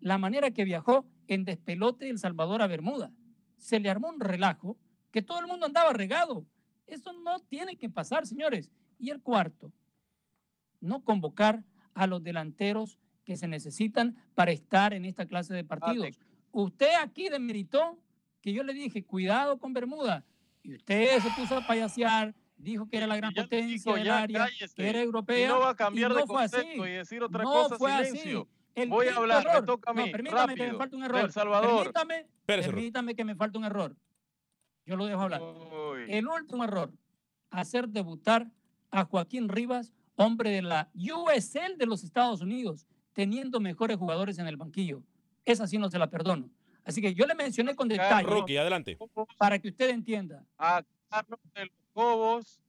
[0.00, 3.12] la manera que viajó en despelote El Salvador a Bermuda.
[3.58, 4.78] Se le armó un relajo
[5.10, 6.46] que todo el mundo andaba regado.
[6.86, 8.70] Eso no tiene que pasar, señores.
[8.98, 9.74] Y el cuarto,
[10.80, 16.18] no convocar a los delanteros que se necesitan para estar en esta clase de partidos.
[16.52, 17.98] Usted aquí demeritó
[18.40, 20.24] que yo le dije, cuidado con Bermuda,
[20.62, 24.38] y usted se puso a payasear, dijo que era la gran potencia del ya área,
[24.46, 24.74] cállese.
[24.74, 25.44] que era europea.
[25.44, 26.56] Y no va a cambiar y de no fue así.
[26.56, 28.42] concepto y decir otra no cosa, fue silencio.
[28.42, 28.50] así.
[28.76, 31.32] El Voy a hablar, me toca a mí, No, permítame que me falta un error.
[31.32, 31.92] Salvador.
[31.92, 33.96] Permítame, permítame que me falta un error.
[34.84, 35.42] Yo lo dejo hablar.
[36.08, 36.92] El último error,
[37.50, 38.48] hacer debutar
[38.90, 42.86] a Joaquín Rivas, hombre de la USL de los Estados Unidos,
[43.16, 45.02] teniendo mejores jugadores en el banquillo.
[45.46, 46.50] Esa sí no se la perdono.
[46.84, 48.98] Así que yo le mencioné con detalle adelante.
[49.38, 50.44] para que usted entienda.
[50.58, 52.60] a Carlos de los Cobos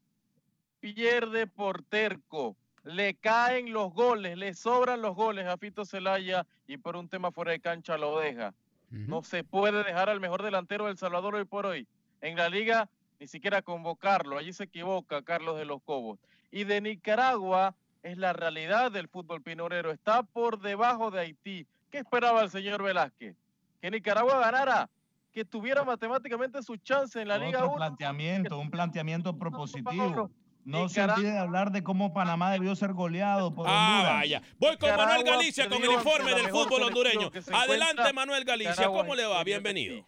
[0.80, 2.56] pierde por terco.
[2.86, 7.34] Le caen los goles, le sobran los goles a Fito Celaya y por un tema
[7.34, 8.54] fuera de cancha lo deja.
[8.90, 11.86] No se puede dejar al mejor delantero del Salvador hoy por hoy.
[12.22, 12.90] En la liga
[13.20, 16.20] ni siquiera convocarlo, allí se equivoca Carlos de los Cobos.
[16.52, 21.68] Y de Nicaragua es la realidad del fútbol pinorero, está por debajo de Haití.
[21.92, 23.36] ¿Qué esperaba el señor Velázquez?
[23.82, 24.90] Que Nicaragua ganara,
[25.32, 27.76] que tuviera matemáticamente su chance en la Liga Otro 1.
[27.78, 30.30] planteamiento, un planteamiento propositivo.
[30.66, 34.14] No se olvide de hablar de cómo Panamá debió ser goleado por Ah, Honduras.
[34.16, 34.42] vaya.
[34.60, 37.32] Voy con Nicaragua Manuel Galicia con el informe del fútbol hondureño.
[37.54, 38.72] Adelante, Manuel Galicia.
[38.72, 39.44] Nicaragua ¿Cómo le va?
[39.46, 40.06] Bienvenido.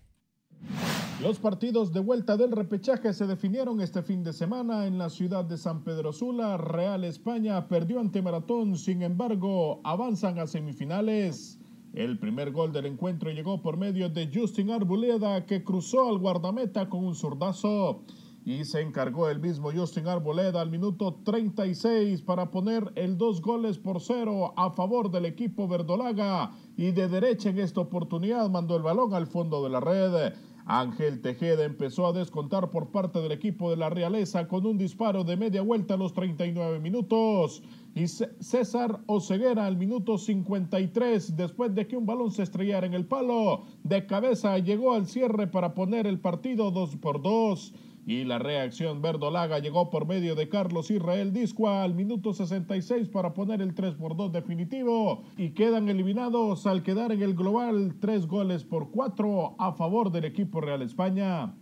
[1.22, 5.44] Los partidos de vuelta del repechaje se definieron este fin de semana en la ciudad
[5.44, 6.56] de San Pedro Sula.
[6.56, 11.60] Real España perdió ante Maratón, sin embargo, avanzan a semifinales.
[11.94, 16.88] El primer gol del encuentro llegó por medio de Justin Arboleda, que cruzó al guardameta
[16.88, 18.06] con un zurdazo.
[18.46, 23.78] Y se encargó el mismo Justin Arboleda al minuto 36 para poner el dos goles
[23.78, 26.52] por cero a favor del equipo verdolaga.
[26.78, 30.34] Y de derecha en esta oportunidad mandó el balón al fondo de la red.
[30.72, 35.24] Ángel Tejeda empezó a descontar por parte del equipo de la Realeza con un disparo
[35.24, 37.64] de media vuelta a los 39 minutos.
[37.96, 43.08] Y César Oceguera al minuto 53, después de que un balón se estrellara en el
[43.08, 47.74] palo, de cabeza llegó al cierre para poner el partido 2 por 2.
[48.10, 53.36] Y la reacción verdolaga llegó por medio de Carlos Israel Discua al minuto 66 para
[53.36, 55.22] poner el 3 por 2 definitivo.
[55.38, 60.26] Y quedan eliminados al quedar en el global 3 goles por 4 a favor del
[60.26, 61.54] equipo Real España.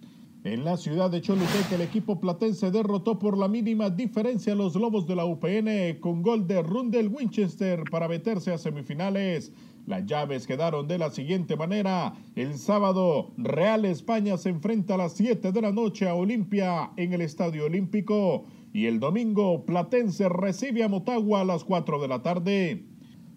[0.46, 4.74] En la ciudad de Choluteca, el equipo platense derrotó por la mínima diferencia a los
[4.78, 9.52] Lobos de la UPN con gol de Rundel Winchester para meterse a semifinales.
[9.88, 12.14] Las llaves quedaron de la siguiente manera.
[12.36, 17.14] El sábado, Real España se enfrenta a las 7 de la noche a Olimpia en
[17.14, 18.44] el Estadio Olímpico.
[18.74, 22.84] Y el domingo, Platense recibe a Motagua a las 4 de la tarde.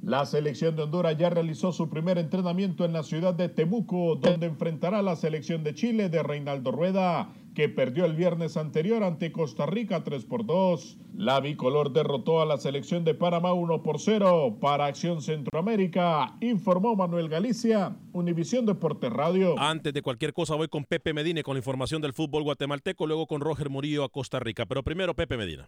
[0.02, 4.46] La selección de Honduras ya realizó su primer entrenamiento en la ciudad de Temuco, donde
[4.46, 9.32] enfrentará a la selección de Chile de Reinaldo Rueda, que perdió el viernes anterior ante
[9.32, 10.98] Costa Rica 3 por 2.
[11.16, 16.96] La bicolor derrotó a la selección de Panamá 1 por 0 para Acción Centroamérica, informó
[16.96, 19.58] Manuel Galicia, Univisión Deportes Radio.
[19.58, 23.26] Antes de cualquier cosa, voy con Pepe Medina con la información del fútbol guatemalteco, luego
[23.26, 24.66] con Roger Murillo a Costa Rica.
[24.66, 25.66] Pero primero, Pepe Medina.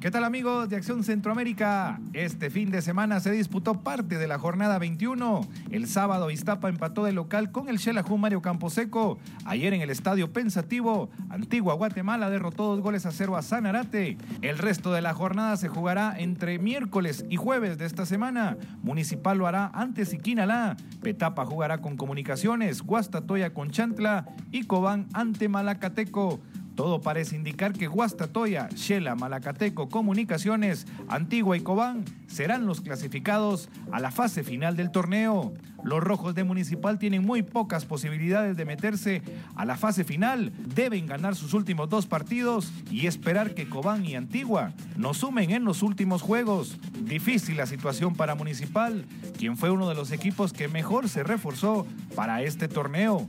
[0.00, 2.00] ¿Qué tal amigos de Acción Centroamérica?
[2.14, 5.46] Este fin de semana se disputó parte de la jornada 21.
[5.70, 9.18] El sábado Iztapa empató de local con el Xelajú Mario Camposeco.
[9.44, 14.16] Ayer en el Estadio Pensativo, Antigua Guatemala derrotó dos goles a cero a Sanarate.
[14.40, 18.56] El resto de la jornada se jugará entre miércoles y jueves de esta semana.
[18.82, 20.78] Municipal lo hará ante Siquinalá.
[21.02, 26.40] Petapa jugará con Comunicaciones, Guastatoya con Chantla y Cobán ante Malacateco.
[26.80, 34.00] Todo parece indicar que Guastatoya, Shela, Malacateco, Comunicaciones, Antigua y Cobán serán los clasificados a
[34.00, 35.52] la fase final del torneo.
[35.84, 39.20] Los rojos de Municipal tienen muy pocas posibilidades de meterse
[39.56, 40.54] a la fase final.
[40.74, 45.66] Deben ganar sus últimos dos partidos y esperar que Cobán y Antigua nos sumen en
[45.66, 46.78] los últimos juegos.
[47.02, 49.04] Difícil la situación para Municipal,
[49.36, 53.28] quien fue uno de los equipos que mejor se reforzó para este torneo.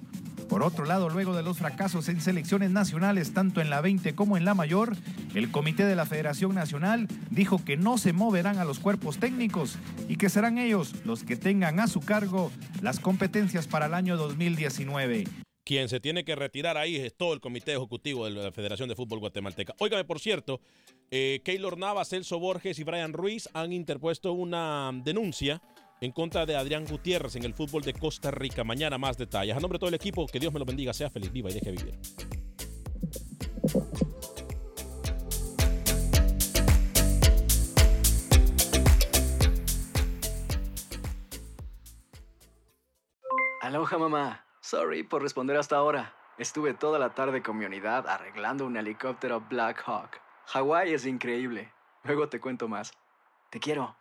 [0.52, 4.36] Por otro lado, luego de los fracasos en selecciones nacionales, tanto en la 20 como
[4.36, 4.98] en la mayor,
[5.34, 9.78] el comité de la Federación Nacional dijo que no se moverán a los cuerpos técnicos
[10.10, 14.18] y que serán ellos los que tengan a su cargo las competencias para el año
[14.18, 15.24] 2019.
[15.64, 18.96] Quien se tiene que retirar ahí es todo el comité ejecutivo de la Federación de
[18.98, 19.74] Fútbol Guatemalteca.
[19.80, 20.60] Óigame, por cierto,
[21.12, 25.62] eh, Keylor Navas, Celso Borges y Brian Ruiz han interpuesto una denuncia
[26.02, 28.64] en contra de Adrián Gutiérrez en el fútbol de Costa Rica.
[28.64, 29.56] Mañana más detalles.
[29.56, 31.54] A nombre de todo el equipo, que Dios me lo bendiga, sea feliz, viva y
[31.54, 32.00] deje vivir.
[43.62, 44.46] Aloha mamá.
[44.60, 46.16] Sorry por responder hasta ahora.
[46.40, 50.20] Estuve toda la tarde con mi unidad arreglando un helicóptero Black Hawk.
[50.48, 51.72] Hawái es increíble.
[52.04, 52.92] Luego te cuento más.
[53.52, 54.01] Te quiero.